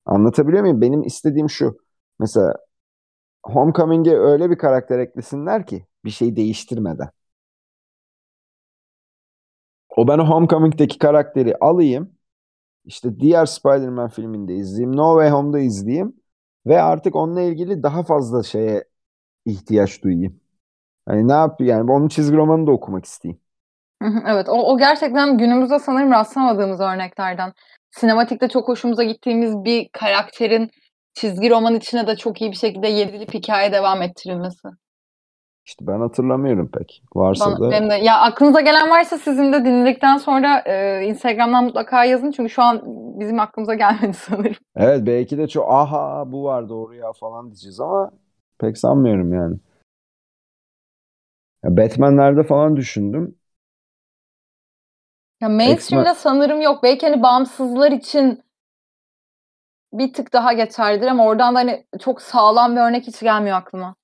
[0.06, 0.82] Anlatabiliyor muyum?
[0.82, 1.78] Benim istediğim şu.
[2.20, 2.54] Mesela
[3.44, 7.10] Homecoming'e öyle bir karakter eklesinler ki bir şey değiştirmeden.
[9.98, 12.12] O ben Homecoming'deki karakteri alayım.
[12.86, 14.98] İşte diğer Spider-Man filminde izleyeyim.
[14.98, 16.16] No Way Home'da izleyeyim.
[16.66, 18.86] Ve artık onunla ilgili daha fazla şeye
[19.46, 20.40] ihtiyaç duyayım.
[21.08, 23.42] Hani ne yapıyor yani onun çizgi romanını da okumak isteyeyim.
[24.28, 27.54] Evet, o, o gerçekten günümüzde sanırım rastlamadığımız örneklerden.
[27.94, 30.70] Sinematikte çok hoşumuza gittiğimiz bir karakterin
[31.14, 34.68] çizgi roman içine de çok iyi bir şekilde yedirilip hikaye devam ettirilmesi.
[35.66, 37.04] İşte ben hatırlamıyorum pek.
[37.16, 41.64] Varsa Bana, da benim de, ya aklınıza gelen varsa sizin de dinledikten sonra e, Instagram'dan
[41.64, 42.82] mutlaka yazın çünkü şu an
[43.20, 44.56] bizim aklımıza gelmedi sanırım.
[44.76, 48.12] evet belki de çok aha bu var doğru ya falan diyeceğiz ama
[48.60, 49.56] pek sanmıyorum yani.
[51.64, 53.36] Ya Batman'lerde falan düşündüm.
[55.44, 56.84] Ya mainstream'de sanırım yok.
[56.84, 58.44] Belki hani bağımsızlar için
[59.94, 63.96] bir tık daha geçerlidir ama oradan da hani çok sağlam bir örnek hiç gelmiyor aklıma.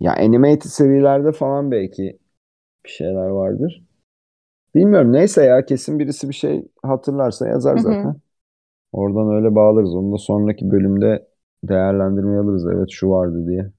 [0.00, 2.18] Ya animated serilerde falan belki
[2.86, 3.84] bir şeyler vardır.
[4.74, 7.82] Bilmiyorum neyse ya kesin birisi bir şey hatırlarsa yazar Hı hı.
[7.82, 8.16] zaten.
[8.92, 9.94] Oradan öyle bağlarız.
[9.94, 11.28] Onu da sonraki bölümde
[11.64, 12.66] değerlendirmeye alırız.
[12.74, 13.72] Evet şu vardı diye.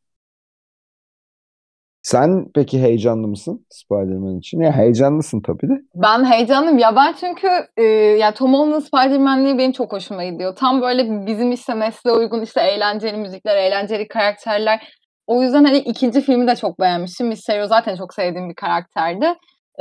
[2.04, 4.62] Sen peki heyecanlı mısın Spider-Man için?
[4.62, 5.74] Ya heyecanlısın tabii de.
[5.96, 6.78] Ben heyecanlıyım.
[6.78, 10.56] Ya ben çünkü e, ya Tom Holland'ın Spider-Man'liği benim çok hoşuma gidiyor.
[10.56, 14.88] Tam böyle bizim işte mesleğe uygun işte eğlenceli müzikler, eğlenceli karakterler.
[15.28, 17.28] O yüzden hani ikinci filmi de çok beğenmiştim.
[17.28, 19.26] Mysterio zaten çok sevdiğim bir karakterdi.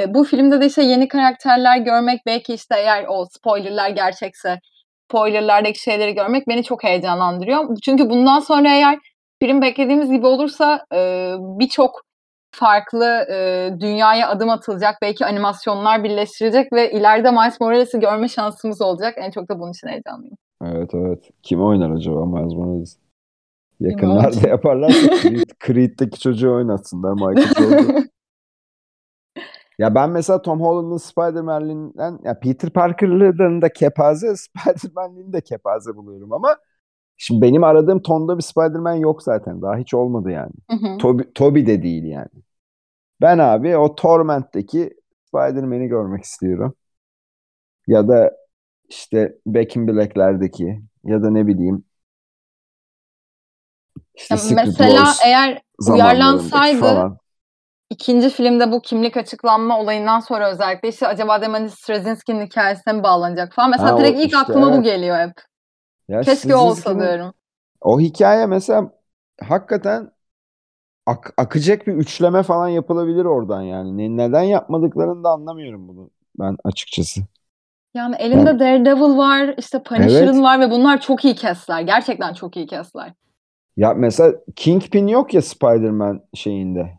[0.01, 4.59] E, bu filmde de işte yeni karakterler görmek belki işte eğer o spoilerlar gerçekse
[5.09, 7.77] spoilerlardaki şeyleri görmek beni çok heyecanlandırıyor.
[7.85, 8.99] Çünkü bundan sonra eğer
[9.43, 12.10] film beklediğimiz gibi olursa e, birçok
[12.53, 14.95] farklı e, dünyaya adım atılacak.
[15.03, 19.15] Belki animasyonlar birleştirecek ve ileride Miles Morales'i görme şansımız olacak.
[19.17, 20.37] En çok da bunun için heyecanlıyım.
[20.65, 21.31] Evet evet.
[21.43, 22.97] Kim oynar acaba Miles Morales?
[23.81, 28.05] Yakınlarda yaparlarsa Creed, Creed'deki çocuğu oynatsınlar Michael Jordan.
[29.81, 36.33] Ya ben mesela Tom Holland'ın Spider-Man'liğinden ya Peter Parker'lığından da kepaze, Spider-Man'liğini de kepaze buluyorum
[36.33, 36.57] ama
[37.21, 39.63] şimdi benim aradığım tonda bir Spider-Man yok zaten.
[39.63, 40.53] Daha hiç olmadı yani.
[40.71, 40.99] Hı hı.
[40.99, 42.29] Toby, Toby de değil yani.
[43.21, 44.91] Ben abi o Torment'teki
[45.29, 46.75] Spider-Man'i görmek istiyorum.
[47.87, 48.33] Ya da
[48.89, 51.85] işte Back in Black'lerdeki ya da ne bileyim
[54.15, 55.63] işte Secret mesela Wars eğer
[55.93, 57.19] uyarlansaydı falan.
[57.91, 63.03] ikinci filmde bu kimlik açıklanma olayından sonra özellikle işte acaba dedim hani Straczynski'nin hikayesine mi
[63.03, 63.71] bağlanacak falan.
[63.71, 64.85] Mesela Ha, direkt ilk işte, aklıma bu evet.
[64.85, 65.50] geliyor hep.
[66.11, 67.35] Ya Keşke olsa diyorum.
[67.81, 68.93] o hikaye mesela
[69.43, 70.13] hakikaten
[71.07, 73.97] ak- akacak bir üçleme falan yapılabilir oradan yani.
[73.99, 77.21] Ne- neden yapmadıklarını da anlamıyorum bunu ben açıkçası.
[77.95, 80.43] Yani elinde Yani Daredevil var, işte Punisher'ın evet.
[80.43, 81.81] var ve bunlar çok iyi kesler.
[81.81, 83.13] Gerçekten çok iyi kesler.
[83.77, 86.99] Ya mesela Kingpin yok ya Spider-Man şeyinde.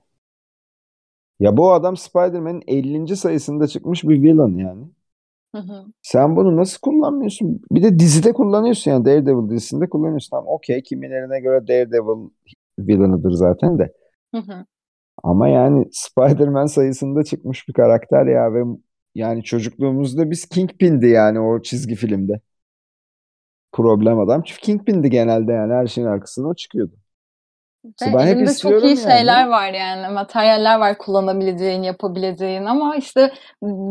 [1.40, 3.18] Ya bu adam Spider-Man'in 50.
[3.18, 4.86] sayısında çıkmış bir villain yani.
[5.56, 5.86] Hı hı.
[6.02, 7.62] Sen bunu nasıl kullanmıyorsun?
[7.72, 10.30] Bir de dizide kullanıyorsun yani Daredevil dizisinde kullanıyorsun.
[10.32, 12.30] Tamam okey kimilerine göre Daredevil
[12.80, 13.94] villain'ıdır zaten de.
[14.34, 14.66] Hı hı.
[15.24, 18.64] Ama yani Spider-Man sayısında çıkmış bir karakter ya ve
[19.16, 22.42] yani çocukluğumuzda biz Kingpin'di yani o çizgi filmde.
[23.72, 24.44] Problem adam.
[24.44, 26.96] Çünkü Kingpin'di genelde yani her şeyin arkasına o çıkıyordu.
[27.84, 29.48] İşte ben hep elinde çok iyi istiyorum şeyler yani.
[29.48, 30.14] var yani.
[30.14, 33.34] Materyaller var kullanabileceğin, yapabileceğin ama işte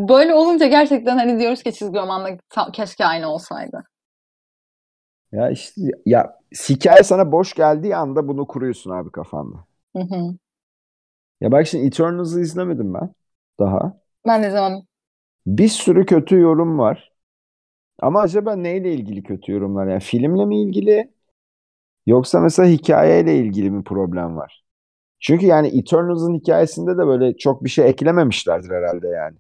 [0.09, 3.85] böyle olunca gerçekten hani diyoruz ki çizgi romanla ta- keşke aynı olsaydı.
[5.33, 6.37] Ya işte ya
[6.69, 9.67] hikaye sana boş geldiği anda bunu kuruyorsun abi kafanda.
[9.97, 10.39] Hı hı.
[11.41, 13.15] Ya bak şimdi Eternals'ı izlemedim ben
[13.59, 14.01] daha.
[14.27, 14.87] Ben de zaman
[15.47, 17.13] Bir sürü kötü yorum var.
[18.01, 19.89] Ama acaba neyle ilgili kötü yorumlar?
[19.89, 21.13] Yani filmle mi ilgili
[22.07, 24.65] yoksa mesela hikayeyle ilgili mi problem var?
[25.21, 29.39] Çünkü yani Eternals'ın hikayesinde de böyle çok bir şey eklememişlerdir herhalde yani.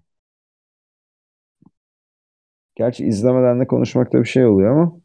[2.77, 5.01] Gerçi izlemeden de konuşmakta bir şey oluyor ama.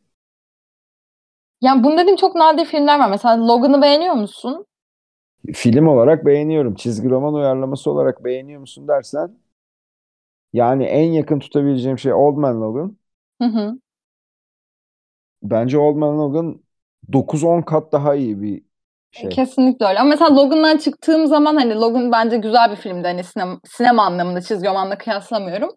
[1.62, 3.10] yani bunu dediğim çok nadir filmler var.
[3.10, 4.66] Mesela Logan'ı beğeniyor musun?
[5.54, 6.76] Film olarak beğeniyorum.
[6.76, 9.38] Çizgi roman uyarlaması olarak beğeniyor musun dersen
[10.54, 12.98] yani en yakın tutabileceğim şey Old Man Logan.
[13.42, 13.80] Hı hı.
[15.44, 16.64] Bence Old Man Logan
[17.12, 18.62] 9-10 kat daha iyi bir
[19.12, 19.30] şey.
[19.30, 20.00] Kesinlikle öyle.
[20.00, 23.08] Ama mesela Logan'dan çıktığım zaman hani Logan bence güzel bir filmdi.
[23.08, 25.70] Hani sinema, sinema anlamında çizgi romanla kıyaslamıyorum.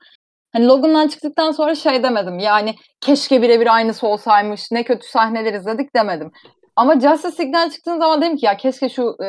[0.52, 2.38] Hani Logan'dan çıktıktan sonra şey demedim.
[2.38, 4.70] Yani keşke birebir aynısı olsaymış.
[4.72, 6.30] Ne kötü sahneler izledik demedim.
[6.76, 9.28] Ama Justice League'den çıktığım zaman dedim ki ya keşke şu e,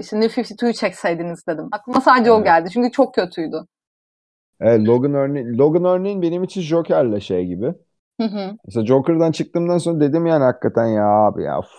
[0.00, 1.68] işte New 52'yu çekseydiniz dedim.
[1.72, 2.46] Aklıma sadece o Evet.
[2.46, 2.70] geldi.
[2.72, 3.56] Çünkü çok kötüydü.
[4.60, 7.74] Evet, Logan örneğin, Logan örneğin benim için Joker'le şey gibi.
[8.20, 8.56] Hı hı.
[8.66, 11.70] Mesela Joker'dan çıktığımdan sonra dedim yani hakikaten ya abi ya uf,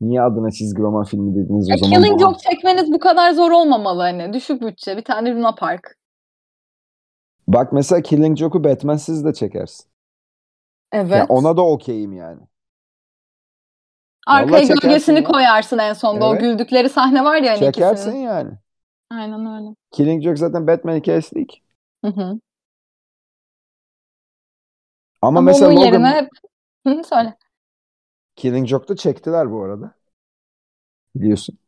[0.00, 3.50] niye adına çizgi roman filmi dediniz o Ya zaman Killing Joke çekmeniz bu kadar zor
[3.50, 4.32] olmamalı hani.
[4.32, 4.96] Düşük bütçe.
[4.96, 5.96] Bir tane Luna Park.
[7.48, 9.90] Bak mesela Killing Joke'u Batman'siz de çekersin.
[10.92, 11.16] Evet.
[11.16, 12.40] Ya ona da okeyim yani.
[14.26, 15.24] Arkaya Vallahi gölgesini ya.
[15.24, 16.24] koyarsın en sonunda.
[16.28, 16.42] O Evet.
[16.42, 18.22] güldükleri sahne var ya hani Çekersin ikisinin.
[18.22, 18.50] yani.
[19.10, 19.74] Aynen öyle.
[19.90, 21.58] Killing Joke zaten Batman hikayesi değil ki.
[22.04, 22.40] Hı hı.
[25.22, 26.28] Ama, Ama mesela onun Logan yerine hep...
[26.86, 27.36] Hı hı, söyle.
[28.36, 29.94] Killing Joke'da çektiler bu arada.
[31.14, 31.58] Biliyorsun.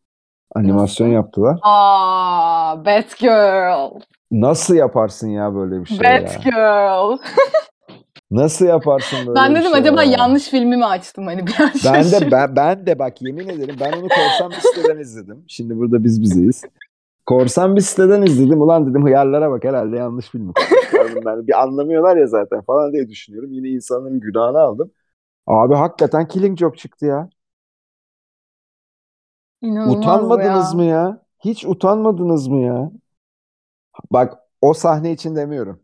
[0.55, 1.15] Animasyon Nasıl?
[1.15, 1.59] yaptılar.
[1.63, 4.01] Aa, Batgirl.
[4.31, 6.45] Nasıl yaparsın ya böyle bir şey ya?
[6.45, 7.19] Batgirl.
[8.31, 10.11] Nasıl yaparsın böyle Ben dedim şey acaba ya?
[10.19, 12.31] yanlış filmi mi açtım hani bir an Ben de şaşırdım.
[12.31, 15.45] ben, ben de bak yemin ederim ben onu korsan bir siteden izledim.
[15.49, 16.67] Şimdi burada biz bizeyiz.
[17.27, 18.61] Korsan bir siteden izledim.
[18.61, 21.47] Ulan dedim hıyarlara bak herhalde yanlış koymuşlar bunlar.
[21.47, 23.53] Bir anlamıyorlar ya zaten falan diye düşünüyorum.
[23.53, 24.91] Yine insanların günahını aldım.
[25.47, 27.29] Abi hakikaten Killing Joke çıktı ya.
[29.61, 30.75] İnanılmaz Utanmadınız ya.
[30.75, 31.23] mı ya?
[31.45, 32.91] Hiç utanmadınız mı ya?
[34.11, 35.81] Bak o sahne için demiyorum.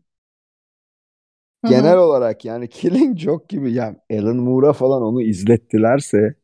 [1.63, 1.71] Hı hı.
[1.71, 6.35] Genel olarak yani Killing Joke gibi ya Alan Moore'a falan onu izlettilerse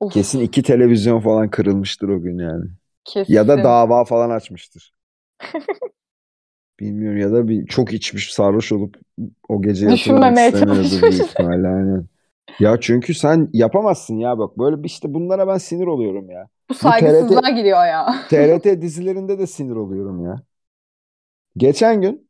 [0.00, 2.66] Of, kesin iki televizyon falan kırılmıştır o gün yani.
[3.28, 3.62] Ya da kesin.
[3.64, 4.94] dava falan açmıştır.
[6.80, 8.96] Bilmiyorum ya da bir çok içmiş sarhoş olup
[9.48, 11.34] o gece Düşünmemeye çalışmış.
[11.38, 12.06] aynen.
[12.58, 16.48] Ya çünkü sen yapamazsın ya bak böyle bir işte bunlara ben sinir oluyorum ya.
[16.70, 18.14] Bu Bu saygısızlığa TRT giriyor ya.
[18.28, 20.42] TRT dizilerinde de sinir oluyorum ya.
[21.56, 22.28] Geçen gün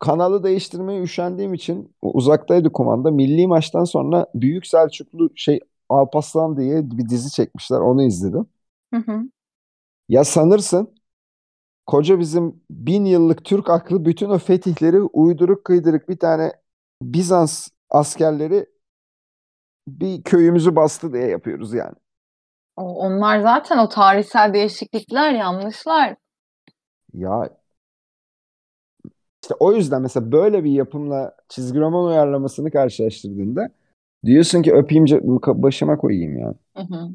[0.00, 3.10] kanalı değiştirmeye üşendiğim için uzaktaydı kumanda.
[3.10, 7.80] Milli maçtan sonra Büyük Selçuklu şey Alparslan diye bir dizi çekmişler.
[7.80, 8.46] Onu izledim.
[8.92, 9.30] Hı hı.
[10.08, 10.94] Ya sanırsın
[11.86, 16.52] koca bizim bin yıllık Türk aklı bütün o fetihleri uyduruk kıydırık bir tane
[17.02, 18.66] Bizans askerleri
[19.88, 21.94] bir köyümüzü bastı diye yapıyoruz yani.
[22.76, 26.16] O- Onlar zaten o tarihsel değişiklikler, yanlışlar.
[27.12, 27.48] Ya
[29.42, 33.70] işte o yüzden mesela böyle bir yapımla çizgi roman uyarlamasını karşılaştırdığında
[34.24, 35.04] diyorsun ki öpeyim
[35.62, 36.54] başıma koyayım ya.
[36.76, 37.10] Hı hı.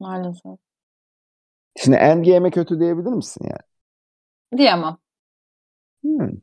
[0.00, 0.60] Maalesef.
[1.76, 3.72] Şimdi Endgame'e kötü diyebilir misin yani?
[4.58, 4.96] Diyemem.
[6.02, 6.40] Hmm.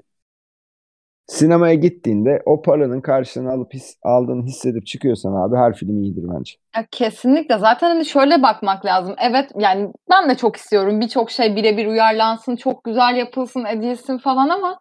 [1.27, 6.53] sinemaya gittiğinde o paranın karşılığını alıp his, aldığını hissedip çıkıyorsan abi her film iyidir bence.
[6.75, 7.57] Ya kesinlikle.
[7.57, 9.15] Zaten hani şöyle bakmak lazım.
[9.21, 11.01] Evet yani ben de çok istiyorum.
[11.01, 14.79] Birçok şey birebir uyarlansın, çok güzel yapılsın, edilsin falan ama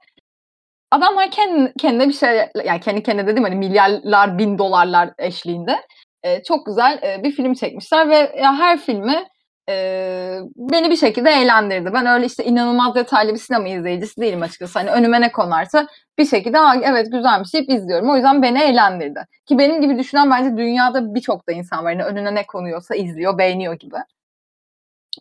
[0.91, 2.29] adamlar kendi, kendine bir şey
[2.65, 5.77] yani kendi kendine dedim hani milyarlar bin dolarlar eşliğinde
[6.23, 9.25] e, çok güzel e, bir film çekmişler ve ya her filmi
[9.69, 11.93] e, beni bir şekilde eğlendirdi.
[11.93, 14.79] Ben öyle işte inanılmaz detaylı bir sinema izleyicisi değilim açıkçası.
[14.79, 15.87] Hani önüme ne konarsa
[16.19, 18.11] bir şekilde evet güzelmiş deyip izliyorum.
[18.11, 19.21] O yüzden beni eğlendirdi.
[19.47, 21.93] Ki benim gibi düşünen bence dünyada birçok da insan var.
[21.93, 23.97] Yani önüne ne konuyorsa izliyor, beğeniyor gibi.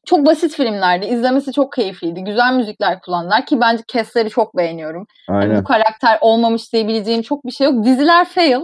[0.05, 1.05] Çok basit filmlerdi.
[1.05, 2.23] İzlemesi çok keyifliydi.
[2.23, 5.07] Güzel müzikler kullandılar ki bence kesleri çok beğeniyorum.
[5.27, 5.41] Aynen.
[5.41, 7.85] Yani bu karakter olmamış diyebileceğim çok bir şey yok.
[7.85, 8.61] Diziler fail.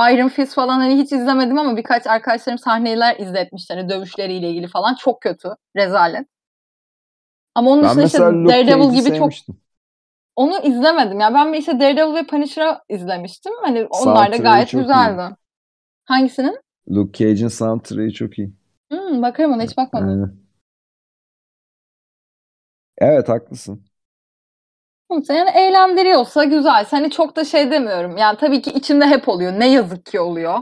[0.00, 3.76] Iron Fist falan hani hiç izlemedim ama birkaç arkadaşlarım sahneler izletmişler.
[3.76, 4.94] Hani dövüşleriyle ilgili falan.
[4.94, 5.48] Çok kötü.
[5.76, 6.26] Rezalet.
[7.54, 8.18] Ama onun dışında işte
[8.48, 9.54] Daredevil gibi sevmiştim.
[9.56, 9.56] çok
[10.36, 11.20] onu izlemedim.
[11.20, 13.52] Ya ben işte Daredevil ve Punisher'ı izlemiştim.
[13.62, 15.22] Hani onlar da gayet güzeldi.
[15.22, 15.36] Iyi.
[16.04, 16.58] Hangisinin?
[16.90, 18.52] Luke Cage'in soundtrack'i çok iyi.
[18.90, 20.08] Hmm, bakarım ona hiç bakmadım.
[20.08, 20.36] Aynen.
[22.98, 23.84] Evet haklısın.
[25.28, 26.86] Yani eğlendiriyorsa güzel.
[26.90, 28.16] Hani çok da şey demiyorum.
[28.16, 29.52] Yani tabii ki içimde hep oluyor.
[29.52, 30.58] Ne yazık ki oluyor.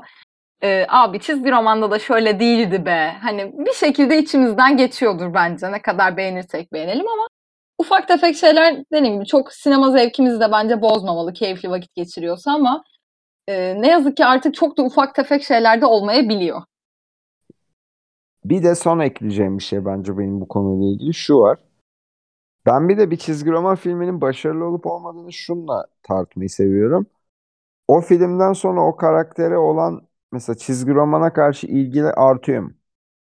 [0.62, 3.16] Ee, abi çizgi romanda da şöyle değildi be.
[3.22, 5.72] Hani bir şekilde içimizden geçiyordur bence.
[5.72, 7.26] Ne kadar beğenirsek beğenelim ama
[7.78, 11.32] ufak tefek şeyler dediğim gibi çok sinema zevkimizi de bence bozmamalı.
[11.32, 12.84] Keyifli vakit geçiriyorsa ama
[13.48, 16.62] e, ne yazık ki artık çok da ufak tefek şeyler de olmayabiliyor.
[18.44, 21.58] Bir de son ekleyeceğim bir şey bence benim bu konuyla ilgili şu var.
[22.70, 27.06] Ben bir de bir çizgi roman filminin başarılı olup olmadığını şunla tartmayı seviyorum.
[27.88, 30.02] O filmden sonra o karaktere olan
[30.32, 32.72] mesela çizgi romana karşı ilgi artıyor mu?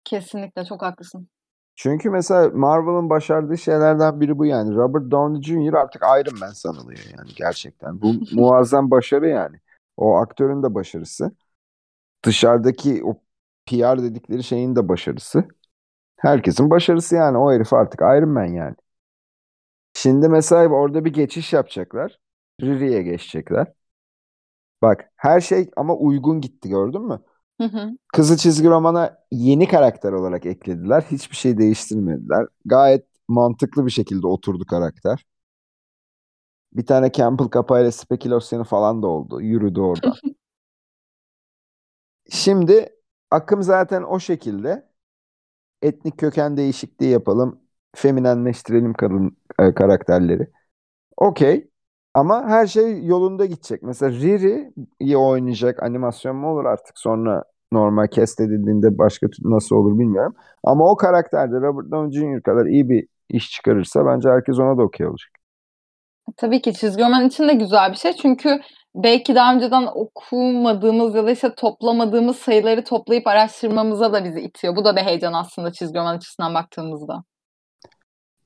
[0.04, 1.28] Kesinlikle çok haklısın.
[1.76, 4.74] Çünkü mesela Marvel'ın başardığı şeylerden biri bu yani.
[4.74, 5.74] Robert Downey Jr.
[5.74, 8.02] artık Iron Man sanılıyor yani gerçekten.
[8.02, 9.56] Bu muazzam başarı yani.
[9.96, 11.32] O aktörün de başarısı.
[12.24, 13.14] Dışarıdaki o
[13.66, 15.44] PR dedikleri şeyin de başarısı.
[16.16, 17.38] Herkesin başarısı yani.
[17.38, 18.76] O herif artık Iron Man yani.
[20.02, 22.18] Şimdi mesela orada bir geçiş yapacaklar.
[22.60, 23.72] Riri'ye geçecekler.
[24.82, 27.20] Bak her şey ama uygun gitti gördün mü?
[27.60, 27.90] Hı hı.
[28.14, 31.02] Kızı çizgi romana yeni karakter olarak eklediler.
[31.12, 32.46] Hiçbir şey değiştirmediler.
[32.64, 35.26] Gayet mantıklı bir şekilde oturdu karakter.
[36.72, 39.40] Bir tane Campbell kapağıyla spekülasyonu falan da oldu.
[39.40, 40.14] Yürüdü oradan.
[42.30, 42.88] Şimdi
[43.30, 44.90] akım zaten o şekilde.
[45.82, 47.60] Etnik köken değişikliği yapalım.
[47.96, 50.46] Feminenleştirelim kadın e, karakterleri.
[51.16, 51.70] Okey.
[52.14, 53.82] Ama her şey yolunda gidecek.
[53.82, 59.98] Mesela Riri iyi oynayacak animasyon mu olur artık sonra normal cast edildiğinde başka nasıl olur
[59.98, 60.34] bilmiyorum.
[60.64, 62.42] Ama o karakterde Robert Downey Jr.
[62.42, 65.30] kadar iyi bir iş çıkarırsa bence herkes ona da okey olacak.
[66.36, 68.12] Tabii ki çizgi roman için de güzel bir şey.
[68.12, 68.60] Çünkü
[68.94, 74.76] belki daha önceden okumadığımız ya da işte toplamadığımız sayıları toplayıp araştırmamıza da bizi itiyor.
[74.76, 77.24] Bu da bir heyecan aslında çizgi roman açısından baktığımızda.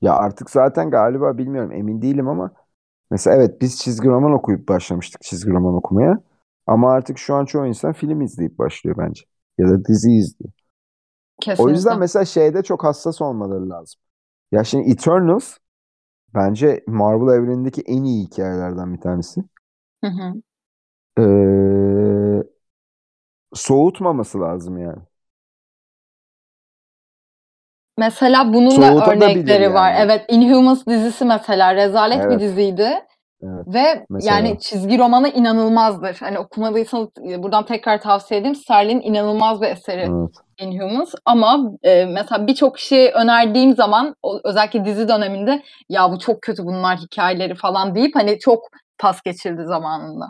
[0.01, 2.51] Ya artık zaten galiba bilmiyorum emin değilim ama
[3.11, 6.23] mesela evet biz çizgi roman okuyup başlamıştık çizgi roman okumaya.
[6.67, 9.23] Ama artık şu an çoğu insan film izleyip başlıyor bence.
[9.57, 10.53] Ya da dizi izliyor.
[11.41, 11.63] Kesinlikle.
[11.63, 14.01] O yüzden mesela şeyde çok hassas olmaları lazım.
[14.51, 15.57] Ya şimdi Eternals
[16.35, 19.41] bence Marvel evrenindeki en iyi hikayelerden bir tanesi.
[20.03, 20.41] Hı hı.
[21.17, 22.43] Ee,
[23.53, 25.01] soğutmaması lazım yani.
[27.97, 29.91] Mesela bunun da örnekleri var.
[29.91, 30.01] yani.
[30.01, 32.99] Evet, Inhumans dizisi mesela rezalet bir diziydi
[33.43, 33.67] Evet.
[33.67, 34.35] ve Mesela.
[34.35, 36.17] yani çizgi romanı inanılmazdır.
[36.19, 38.55] Hani okumadıysanız buradan tekrar tavsiye edeyim.
[38.55, 40.29] Sterlin inanılmaz bir eseri Evet.
[40.59, 46.63] Inhumans ama e, mesela birçok kişiye önerdiğim zaman özellikle dizi döneminde ya bu çok kötü
[46.65, 48.59] bunlar hikayeleri falan deyip hani çok
[48.99, 50.25] pas geçildi zamanında.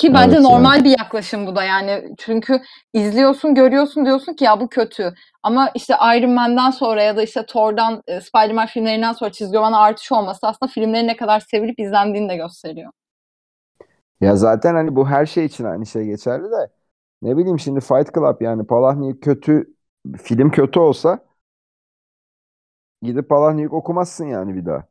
[0.00, 0.84] Ki bence evet, normal yani.
[0.84, 2.14] bir yaklaşım bu da yani.
[2.18, 2.60] Çünkü
[2.92, 5.14] izliyorsun, görüyorsun diyorsun ki ya bu kötü.
[5.42, 9.72] Ama işte Iron Man'den sonra ya da işte Thor'dan, e, Spider-Man filmlerinden sonra çizgi roman
[9.72, 12.92] artış olması aslında filmlerin ne kadar sevilip izlendiğini de gösteriyor.
[14.20, 16.70] Ya zaten hani bu her şey için aynı şey geçerli de
[17.22, 19.74] ne bileyim şimdi Fight Club yani Palahniuk kötü
[20.22, 21.18] film kötü olsa
[23.02, 24.84] gidip Palahniuk okumazsın yani bir daha.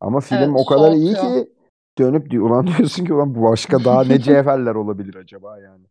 [0.00, 1.57] Ama film evet, o kadar iyi ki
[1.98, 5.86] dönüp diyor, ulan diyorsun ki ulan bu başka daha ne cevherler olabilir acaba yani.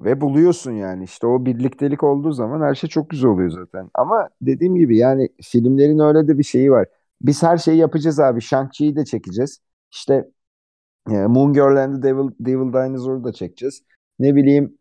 [0.00, 3.90] Ve buluyorsun yani işte o birliktelik olduğu zaman her şey çok güzel oluyor zaten.
[3.94, 6.86] Ama dediğim gibi yani filmlerin öyle de bir şeyi var.
[7.22, 8.40] Biz her şeyi yapacağız abi.
[8.40, 9.60] Shang-Chi'yi de çekeceğiz.
[9.92, 10.30] İşte
[11.10, 13.82] e, Moon Girl and the Devil, Devil Dinosaur'u da çekeceğiz.
[14.18, 14.78] Ne bileyim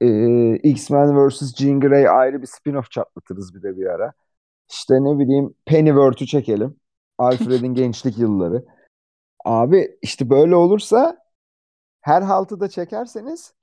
[0.00, 1.56] e, X-Men vs.
[1.56, 4.12] Jean Grey ayrı bir spin-off çatlatırız bir de bir ara.
[4.70, 6.76] İşte ne bileyim Pennyworth'u çekelim.
[7.18, 8.64] Alfred'in gençlik yılları.
[9.44, 11.24] Abi işte böyle olursa
[12.00, 13.54] her haltı da çekerseniz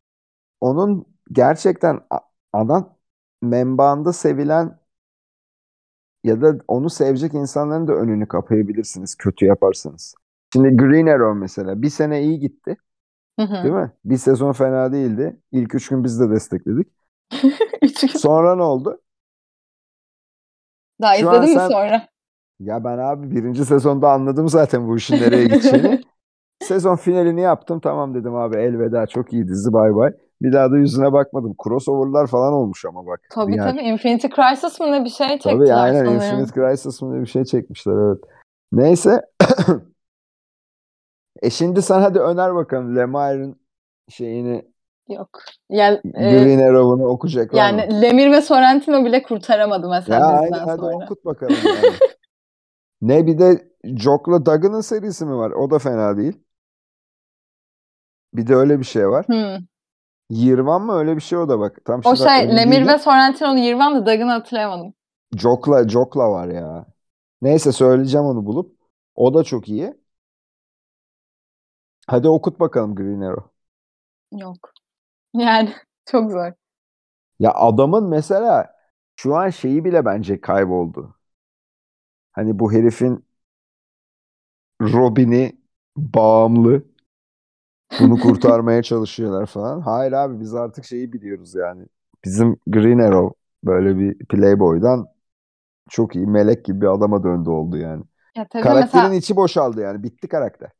[0.62, 2.02] onun gerçekten
[2.54, 2.98] ana
[3.44, 4.80] menbaında sevilen
[6.24, 10.16] ya da onu sevecek insanların da önünü kapayabilirsiniz kötü yaparsanız.
[10.54, 12.78] Şimdi Green Arrow mesela bir sene iyi gitti
[13.38, 13.58] Hı hı.
[13.64, 13.92] değil mi?
[14.06, 15.42] Bir sezon fena değildi.
[15.52, 16.88] İlk üç gün biz de destekledik.
[17.82, 18.22] Üç gün.
[18.22, 19.02] Sonra ne oldu?
[21.02, 22.08] Daha Şu izledin mi sen- sonra?
[22.62, 26.02] Ya ben abi birinci sezonda anladım zaten bu işin nereye gideceğini.
[26.64, 30.12] Sezon finalini yaptım tamam dedim abi elveda çok iyi dizi bay bay.
[30.42, 31.56] Bir daha da yüzüne bakmadım.
[31.64, 33.22] Crossover'lar falan olmuş ama bak.
[33.32, 33.88] Tabii Yani- tabii.
[33.88, 36.16] Infinity Crisis mı ne bir şey çektiler Tabii aynen sanırım.
[36.16, 38.24] Infinite Crisis mı diye bir şey çekmişler evet.
[38.72, 39.22] Neyse.
[41.42, 43.56] e şimdi sen hadi öner bakalım Lemire'ın
[44.10, 44.72] şeyini
[45.10, 45.30] Yok.
[45.70, 47.80] Yani, e, Green Arrow'unu okuyacaklar mı?
[47.80, 51.96] yani Lemir ve Sorrentino bile kurtaramadı Ya mesela aynen diziden hadi okut bakalım yani.
[53.02, 55.52] ne bir de Jock'la Duggan'ın serisi mi var?
[55.52, 56.40] O da fena değil.
[58.34, 59.26] Bir de öyle bir şey var.
[59.28, 59.66] Hmm.
[60.30, 61.86] Yirvan mı öyle bir şey o da bak.
[61.86, 62.88] Tam O şey Lemir değilim.
[62.88, 64.94] ve Sorrentino'nun Yirvan da Doug'ını hatırlayamadım.
[65.38, 66.86] Jock'la Jock'la var ya.
[67.42, 68.78] Neyse söyleyeceğim onu bulup.
[69.16, 69.94] O da çok iyi.
[72.08, 73.50] Hadi okut bakalım Green Arrow.
[74.32, 74.74] Yok.
[75.34, 75.74] Yani
[76.06, 76.52] çok zor.
[77.40, 78.76] Ya adamın mesela
[79.16, 81.16] şu an şeyi bile bence kayboldu.
[82.32, 83.26] Hani bu herifin
[84.82, 85.58] Robin'i
[85.98, 86.84] bağımlı.
[88.00, 89.82] Bunu kurtarmaya çalışıyorlar falan.
[89.82, 91.86] Hayır abi biz artık şeyi biliyoruz yani.
[92.26, 95.08] Bizim Green Arrow böyle bir playboy'dan
[95.90, 98.04] çok iyi melek gibi bir adama döndü oldu yani.
[98.36, 100.04] Ya tabii Karakterin mesela içi boşaldı yani.
[100.04, 100.72] Bitti karakter.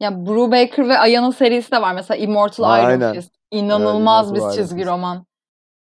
[0.00, 1.94] ya Brubaker ve Aya'nın serisi de var.
[1.94, 3.00] Mesela Immortal Aynen.
[3.00, 3.32] Iron Fist.
[3.50, 5.26] İnanılmaz Evet, bir Iron çizgi roman.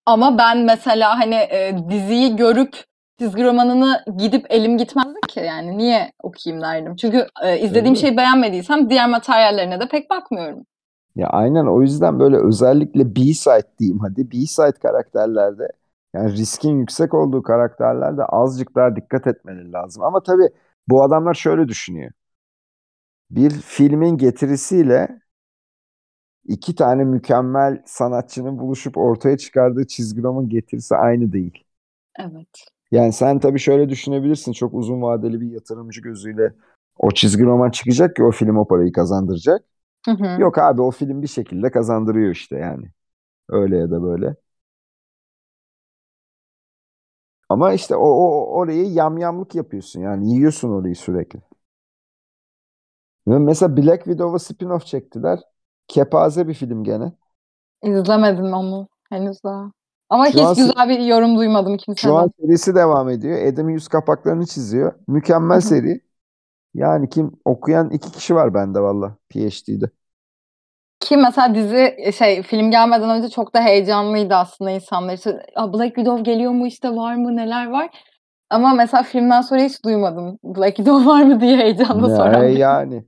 [0.06, 2.84] Ama ben mesela hani e, diziyi görüp
[3.18, 6.96] çizgi romanını gidip elim gitmezdi ki yani niye okuyayım derdim.
[6.96, 10.66] Çünkü e, izlediğim şeyi beğenmediysem diğer materyallerine de pek bakmıyorum.
[11.16, 15.68] Ya aynen o yüzden böyle özellikle B-side diyeyim hadi B-side karakterlerde
[16.14, 20.02] yani riskin yüksek olduğu karakterlerde azıcık daha dikkat etmeleri lazım.
[20.02, 20.48] Ama tabii
[20.88, 22.12] bu adamlar şöyle düşünüyor.
[23.30, 25.20] Bir filmin getirisiyle
[26.44, 31.64] iki tane mükemmel sanatçının buluşup ortaya çıkardığı çizgi roman getirisi aynı değil.
[32.18, 32.68] Evet.
[32.90, 36.54] Yani sen tabii şöyle düşünebilirsin çok uzun vadeli bir yatırımcı gözüyle
[36.98, 39.64] o çizgi roman çıkacak ki o film o parayı kazandıracak.
[40.04, 40.44] Hı hı.
[40.44, 42.86] Yok abi o film bir şekilde kazandırıyor işte yani.
[43.50, 44.36] Öyle ya da böyle.
[47.48, 51.40] Ama işte o, o orayı yamyamlık yapıyorsun yani yiyorsun orayı sürekli.
[53.26, 55.38] Mesela Black Widow'a spin-off çektiler.
[55.88, 57.12] Kepaze bir film gene.
[57.82, 59.72] İzlemedim onu henüz daha.
[60.10, 62.14] Ama Şu hiç an güzel bir yorum duymadım Şu kimseden.
[62.16, 63.38] an serisi devam ediyor.
[63.52, 64.92] Adam yüz kapaklarını çiziyor.
[65.08, 65.82] Mükemmel Hı hı.
[65.82, 66.00] seri.
[66.74, 69.90] Yani kim okuyan iki kişi var bende valla PhD'de.
[71.00, 75.14] Ki mesela dizi şey film gelmeden önce çok da heyecanlıydı aslında insanlar.
[75.14, 77.90] İşte, "Aa, Black Widow geliyor mu işte var mı neler var.
[78.50, 80.38] Ama mesela filmden sonra hiç duymadım.
[80.44, 83.04] Black Widow var mı diye heyecanla Ya, soran e, yani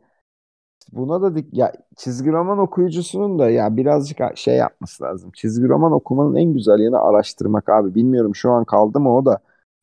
[0.93, 5.31] buna da dik ya çizgi roman okuyucusunun da ya birazcık şey yapması lazım.
[5.35, 7.95] Çizgi roman okumanın en güzel yanı araştırmak abi.
[7.95, 9.39] Bilmiyorum şu an kaldı mı o da.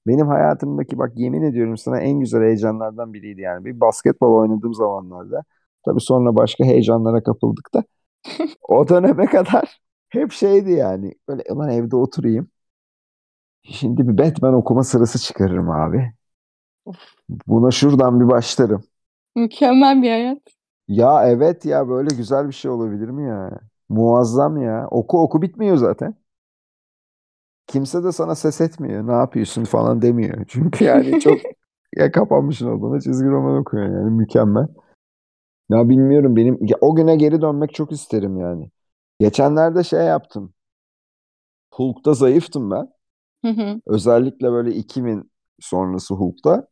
[0.07, 3.65] Benim hayatımdaki bak yemin ediyorum sana en güzel heyecanlardan biriydi yani.
[3.65, 5.43] Bir basketbol oynadığım zamanlarda.
[5.85, 7.83] Tabii sonra başka heyecanlara kapıldık da.
[8.69, 11.13] O döneme kadar hep şeydi yani.
[11.27, 12.49] Böyle ulan evde oturayım.
[13.63, 16.13] Şimdi bir Batman okuma sırası çıkarırım abi.
[17.47, 18.83] Buna şuradan bir başlarım.
[19.35, 20.56] Mükemmel bir hayat.
[20.87, 23.59] Ya evet ya böyle güzel bir şey olabilir mi ya?
[23.89, 24.87] Muazzam ya.
[24.91, 26.15] Oku oku bitmiyor zaten.
[27.67, 29.07] Kimse de sana ses etmiyor.
[29.07, 30.45] Ne yapıyorsun falan demiyor.
[30.47, 31.41] Çünkü yani çok
[31.97, 34.67] ya kapanmışsın odana çizgi roman okuyorsun yani mükemmel.
[35.69, 38.69] Ya bilmiyorum benim ya o güne geri dönmek çok isterim yani.
[39.19, 40.53] Geçenlerde şey yaptım.
[41.71, 42.93] Hulk'ta zayıftım ben.
[43.43, 43.81] Hı hı.
[43.85, 46.67] Özellikle böyle 2000 sonrası Hulk'ta.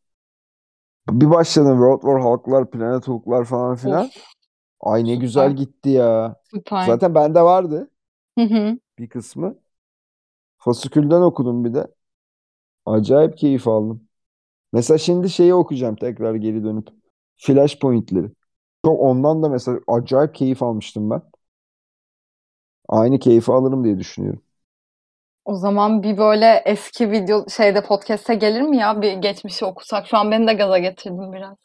[1.10, 4.06] Bir başladım World War Hulk'lar, Planet Hulk'lar falan filan.
[4.08, 4.24] Of,
[4.82, 5.18] Ay ne süper.
[5.18, 6.36] güzel gitti ya.
[6.52, 6.88] süper.
[6.88, 7.92] Zaten bende vardı
[8.38, 8.80] Hı hı.
[9.00, 9.60] bir kısmı.
[10.58, 11.88] Fasikülden okudum bir de.
[12.86, 14.10] Acayip keyif aldım.
[14.74, 16.90] Mesela şimdi şeyi okuyacağım tekrar geri dönüp.
[17.38, 18.32] Flashpoint'leri.
[18.86, 21.24] Çok ondan da mesela acayip keyif almıştım ben.
[22.90, 24.42] Aynı keyfi alırım diye düşünüyorum.
[25.46, 29.02] O zaman bir böyle eski video şeyde podcast'e gelir mi ya?
[29.02, 30.08] Bir geçmişi okusak.
[30.08, 31.56] Şu an beni de gaza getirdin biraz.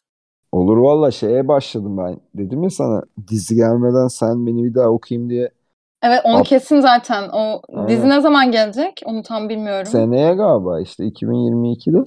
[0.52, 2.20] Olur valla şeye başladım ben.
[2.34, 5.50] Dedim ya sana dizi gelmeden sen beni bir daha okuyayım diye.
[6.02, 7.28] Evet onu Ab- kesin zaten.
[7.32, 8.16] O dizi Aynen.
[8.16, 9.00] ne zaman gelecek?
[9.04, 9.86] Onu tam bilmiyorum.
[9.86, 12.04] Seneye galiba işte 2022'de.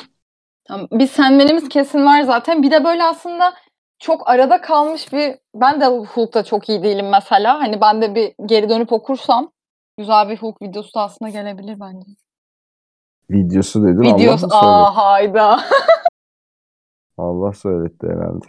[0.65, 0.87] Tamam.
[0.91, 2.63] Bir senmenimiz kesin var zaten.
[2.63, 3.53] Bir de böyle aslında
[3.99, 7.61] çok arada kalmış bir ben de Hulk'ta çok iyi değilim mesela.
[7.61, 9.51] Hani ben de bir geri dönüp okursam
[9.97, 12.11] güzel bir Hulk videosu da aslında gelebilir bence.
[13.29, 15.59] Videosu dedin Videosu Allah mı aa hayda.
[17.17, 18.45] Allah söyletti herhalde.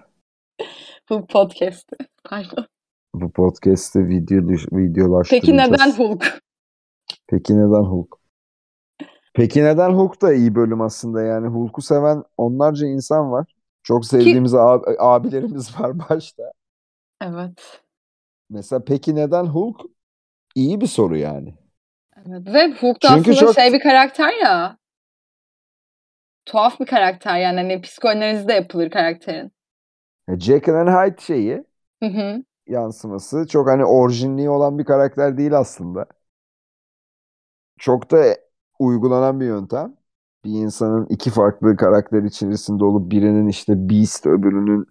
[1.08, 1.96] Hulk podcast'i.
[2.24, 2.66] Pardon.
[3.14, 4.38] Bu podcast'te video
[4.72, 5.30] videolaştıracağız.
[5.30, 6.40] Peki neden Hulk?
[7.26, 8.16] Peki neden Hulk?
[9.34, 13.54] Peki neden Hulk da iyi bölüm aslında yani Hulk'u seven onlarca insan var.
[13.82, 16.52] Çok sevdiğimiz ab- abilerimiz var başta.
[17.22, 17.82] Evet.
[18.50, 19.80] Mesela peki neden Hulk?
[20.54, 21.54] İyi bir soru yani.
[22.16, 22.46] Evet.
[22.54, 24.78] Ve Hulk da Çünkü aslında çok- şey bir karakter ya.
[26.46, 27.56] Tuhaf bir karakter yani.
[27.60, 29.52] Hani psikoanalizi de yapılır karakterin.
[30.28, 31.64] Ya Jekyll and Hyde şeyi
[32.02, 32.44] Hı hı.
[32.66, 36.06] yansıması çok hani orijinliği olan bir karakter değil aslında.
[37.78, 38.36] Çok da
[38.78, 39.96] uygulanan bir yöntem.
[40.44, 44.86] Bir insanın iki farklı karakter içerisinde olup birinin işte beast öbürünün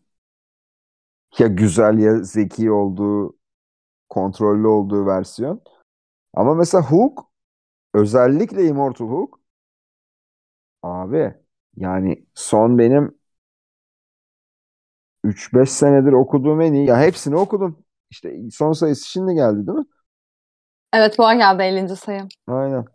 [1.39, 3.35] ya güzel ya zeki olduğu,
[4.13, 5.61] kontrollü olduğu versiyon.
[6.33, 7.19] Ama mesela Hulk
[7.93, 9.35] özellikle Immortal Hulk
[10.83, 11.33] abi
[11.75, 13.17] yani son benim
[15.23, 17.85] 3-5 senedir okuduğum en iyi ya hepsini okudum.
[18.09, 19.85] İşte son sayısı şimdi geldi değil mi?
[20.93, 21.95] Evet bu ay geldi 50.
[21.95, 22.27] sayı.
[22.47, 22.85] Aynen.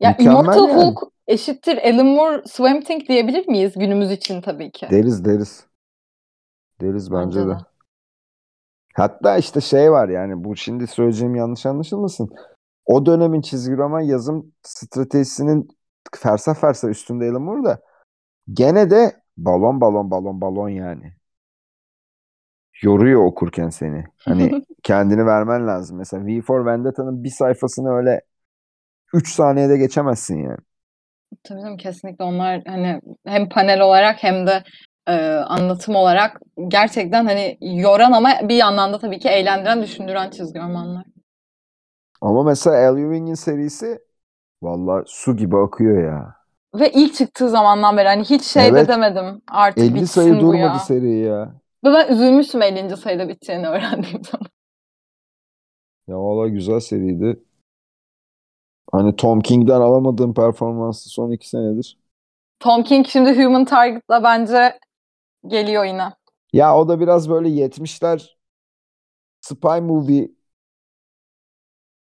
[0.00, 0.76] Ya Mükemmel Immortal yani.
[0.76, 4.86] Hulk eşittir Alan Moore Swamp Thing diyebilir miyiz günümüz için tabii ki.
[4.90, 5.66] Deriz deriz.
[6.80, 7.50] Deriz bence, Bence de.
[7.50, 7.75] de.
[8.96, 12.30] Hatta işte şey var yani bu şimdi söyleyeceğim yanlış anlaşılmasın.
[12.86, 15.68] O dönemin çizgi roman yazım stratejisinin
[16.14, 17.80] fersa fersa üstünde Alan Moore da
[18.52, 21.12] gene de balon balon balon balon yani.
[22.82, 24.04] Yoruyor okurken seni.
[24.18, 25.98] Hani kendini vermen lazım.
[25.98, 28.20] Mesela V for Vendetta'nın bir sayfasını öyle
[29.12, 30.58] 3 saniyede geçemezsin yani.
[31.44, 34.62] Tabii canım kesinlikle onlar hani hem panel olarak hem de
[35.08, 40.58] e, anlatım olarak gerçekten hani yoran ama bir yandan da tabii ki eğlendiren, düşündüren çizgi
[40.58, 41.04] romanlar.
[42.20, 43.98] Ama mesela Al Ewing'in serisi
[44.62, 46.36] valla su gibi akıyor ya.
[46.74, 48.88] Ve ilk çıktığı zamandan beri hani hiç şey Evet.
[48.88, 50.78] de demedim artık 50 bitsin sayı bu durmadı ya.
[50.78, 51.54] seri ya.
[51.84, 52.96] Ve ben üzülmüştüm 50.
[52.96, 54.46] sayıda biteceğini öğrendiğim zaman.
[56.08, 57.42] Ya valla güzel seriydi.
[58.92, 61.98] Hani Tom King'den alamadığım performansı son iki senedir.
[62.60, 64.78] Tom King şimdi Human Target'la bence
[65.46, 66.12] geliyor yine.
[66.52, 68.38] Ya o da biraz böyle 70'ler
[69.40, 70.30] spy movie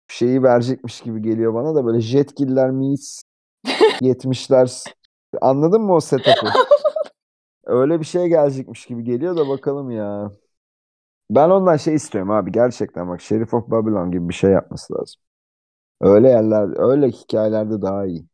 [0.08, 3.22] şeyi verecekmiş gibi geliyor bana da böyle Jetgiller meets
[4.02, 4.84] 70'ler
[5.40, 6.46] anladın mı o setup'ı?
[7.66, 10.30] Öyle bir şey gelecekmiş gibi geliyor da bakalım ya.
[11.30, 15.22] Ben ondan şey istiyorum abi gerçekten bak Sheriff of Babylon gibi bir şey yapması lazım.
[16.00, 18.26] Öyle yerler, öyle hikayelerde daha iyi.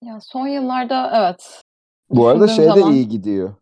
[0.00, 1.62] Ya son yıllarda evet.
[2.10, 3.54] Bu arada şey de zaman- iyi gidiyor.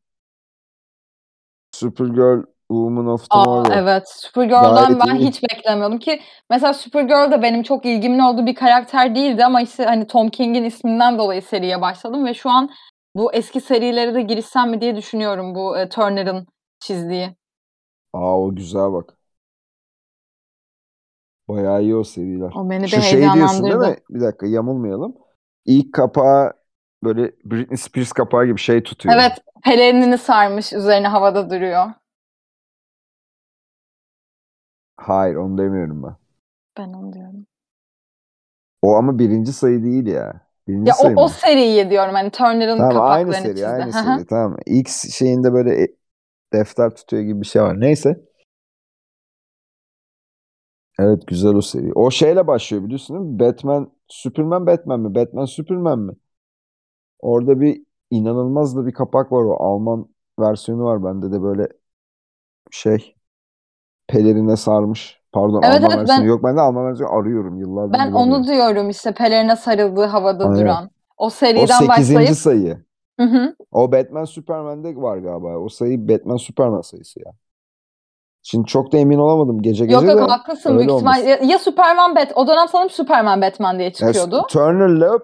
[1.75, 3.75] Supergirl, Woman of Aa, Tomorrow.
[3.79, 4.09] evet.
[4.09, 5.29] Supergirl'den Gayet ben iyi.
[5.29, 6.21] hiç beklemiyordum ki
[6.51, 10.65] mesela Supergirl de benim çok ilgimin olduğu bir karakter değildi ama işte hani Tom King'in
[10.65, 12.71] isminden dolayı seriye başladım ve şu an
[13.15, 16.47] bu eski serilere de girişsem mi diye düşünüyorum bu e, Turner'ın
[16.81, 17.37] çizdiği.
[18.13, 19.15] Aa o güzel bak.
[21.49, 22.53] Bayağı iyi o seriler.
[22.57, 23.97] O beni bir Şu şey diyorsun değil mi?
[24.11, 25.15] Bir dakika yamulmayalım.
[25.67, 26.53] İlk kapağı
[27.05, 29.25] böyle Britney Spears kapağı gibi şey tutuyor.
[29.25, 31.91] Evet, pelerinini sarmış, üzerine havada duruyor.
[34.97, 36.17] Hayır onu demiyorum ben.
[36.77, 37.47] Ben onu diyorum.
[38.83, 40.47] O ama birinci sayı değil ya.
[40.69, 41.29] Birinci Ya sayı o, o mı?
[41.29, 43.69] seriyi diyorum hani Turner'ın Tamam aynı kapaklarını seri çizdi.
[43.69, 44.21] aynı Hı hı.
[44.21, 44.57] seri tamam.
[44.67, 45.97] İlk şeyinde böyle e-
[46.53, 47.81] defter tutuyor gibi bir şey var.
[47.81, 48.21] Neyse.
[50.99, 51.93] Evet güzel o seri.
[51.95, 53.39] O şeyle başlıyor biliyorsun değil mi?
[53.41, 55.15] Batman, Superman, Batman mi?
[55.15, 56.13] Batman, Superman mi?
[57.21, 59.57] Orada bir inanılmaz da bir kapak var o.
[59.65, 60.09] Alman
[60.41, 61.69] versiyonu var bende de böyle
[62.71, 63.15] şey
[64.09, 65.19] pelerine sarmış.
[65.33, 66.45] Pardon Evet, Alman evet, versiyonu ben- yok.
[66.45, 67.57] Ben de Alman versiyonu arıyorum.
[67.59, 68.33] Yıllardır Ben bulamıyorum.
[68.45, 70.61] onu diyorum işte pelerine sarıldığı havada Aynen.
[70.61, 70.91] duran.
[71.17, 71.89] O O seriden 8.
[71.89, 72.85] başlayıp sayı.
[73.21, 73.55] Hı hı.
[73.73, 75.59] O Batman Superman'de var galiba.
[75.59, 77.33] O sayı Batman Superman sayısı ya.
[78.43, 80.33] Şimdi çok da emin olamadım gece gece Yok yok de.
[80.33, 81.25] haklısın öyle büyük ihtimal.
[81.27, 82.33] Ya, ya Superman Bat.
[82.35, 84.47] O dönem sanırım Superman Batman diye Ya, çıkıyordu.
[84.51, 85.21] Turner Loeb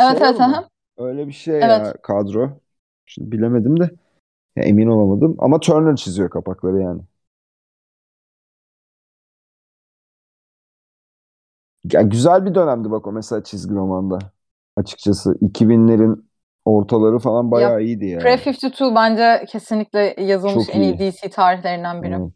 [0.00, 0.64] Evet şey evet.
[0.98, 2.02] Öyle bir şey ya Evet.
[2.02, 2.60] kadro.
[3.06, 3.90] Şimdi bilemedim de.
[4.56, 5.36] Ya, emin olamadım.
[5.38, 7.02] Ama Turner çiziyor kapakları yani.
[11.92, 14.18] Ya, güzel bir dönemdi bak o mesela çizgi romanda.
[14.76, 16.24] Açıkçası 2000'lerin
[16.64, 18.20] ortaları falan bayağı iyiydi ya.
[18.20, 20.98] Pre-52 bence kesinlikle yazılmış Çok en iyi.
[20.98, 22.12] DC tarihlerinden biri.
[22.12, 22.32] Evet.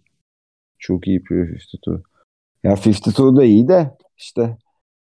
[0.79, 2.03] Çok iyi Pre-52.
[2.65, 4.57] Ya 52 da iyi de işte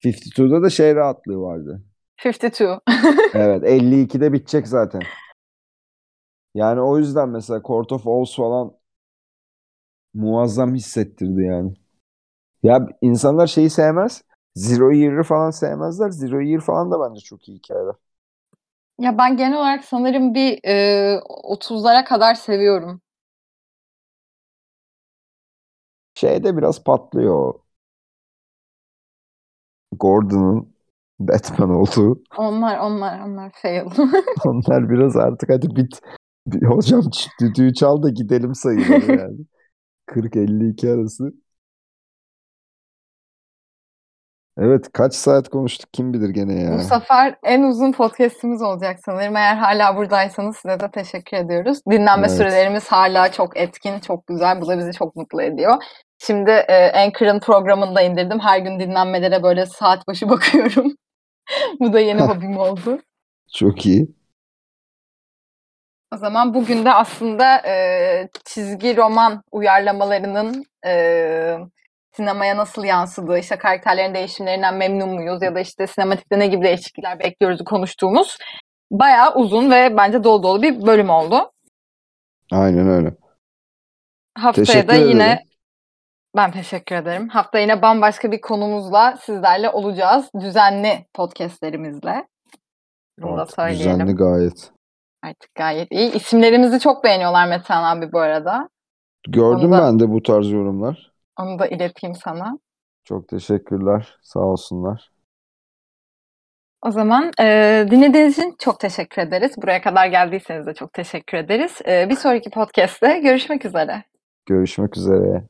[0.04, 1.82] 52'da da şey rahatlığı vardı.
[2.18, 2.80] 52.
[3.34, 5.02] Evet 52'de bitecek zaten.
[6.56, 8.78] Yani o yüzden mesela Court of Owls falan
[10.14, 11.74] muazzam hissettirdi yani.
[12.64, 14.24] Ya insanlar şeyi sevmez.
[14.56, 16.10] Zero Year'ı falan sevmezler.
[16.12, 17.96] Zero Year falan da bence çok iyi hikayeler.
[19.00, 23.02] Ya ben genel olarak sanırım bir e, 30'lara kadar seviyorum.
[26.14, 27.66] Şeyde biraz patlıyor o.
[31.20, 32.24] Batman olduğu.
[32.38, 33.86] Onlar onlar onlar fail.
[34.46, 36.00] Onlar biraz artık hadi bit.
[36.64, 37.02] Hocam
[37.42, 39.38] düdüğü çal da gidelim sayılır yani.
[40.08, 41.34] 40-52 arası.
[44.58, 46.78] Evet kaç saat konuştuk kim bilir gene ya.
[46.78, 49.36] Bu sefer en uzun podcast'imiz olacak sanırım.
[49.36, 51.80] Eğer hala buradaysanız size de teşekkür ediyoruz.
[51.92, 52.38] Dinlenme Evet.
[52.38, 54.62] sürelerimiz hala çok etkin, çok güzel.
[54.62, 55.84] Bu da bizi çok mutlu ediyor.
[56.20, 58.40] Şimdi e, Anchor'ın programını da indirdim.
[58.40, 60.92] Her gün dinlenmelere böyle saat başı bakıyorum.
[61.80, 63.00] Bu da yeni hobim oldu.
[63.54, 64.08] Çok iyi.
[66.14, 71.58] O zaman bugün de aslında e, çizgi roman uyarlamalarının e,
[72.16, 77.20] sinemaya nasıl yansıdığı, işte karakterlerin değişimlerinden memnun muyuz ya da işte sinematikte ne gibi değişiklikler
[77.20, 78.38] bekliyoruz konuştuğumuz
[78.92, 81.52] bayağı uzun ve bence dolu dolu bir bölüm oldu.
[82.52, 83.14] Aynen öyle.
[84.38, 85.38] Haftaya Teşekkür da yine ederim.
[86.36, 87.30] Ben teşekkür ederim.
[87.30, 90.30] Hafta yine bambaşka bir konumuzla sizlerle olacağız.
[90.40, 92.28] Düzenli podcastlerimizle.
[93.20, 93.92] Bunu da Artık söyleyelim.
[93.94, 94.72] düzenli gayet.
[95.24, 96.12] Artık gayet iyi.
[96.14, 98.70] İsimlerimizi çok beğeniyorlar Metehan abi bu arada.
[99.28, 101.12] Gördüm da- ben de bu tarz yorumlar.
[101.40, 102.60] Onu da ileteyim sana.
[103.04, 104.18] Çok teşekkürler.
[104.22, 105.12] Sağ olsunlar.
[106.82, 109.52] O zaman e, dinlediğiniz için çok teşekkür ederiz.
[109.58, 111.82] Buraya kadar geldiyseniz de çok teşekkür ederiz.
[111.88, 114.04] E, bir sonraki podcast'te görüşmek üzere.
[114.46, 115.44] Görüşmek üzere.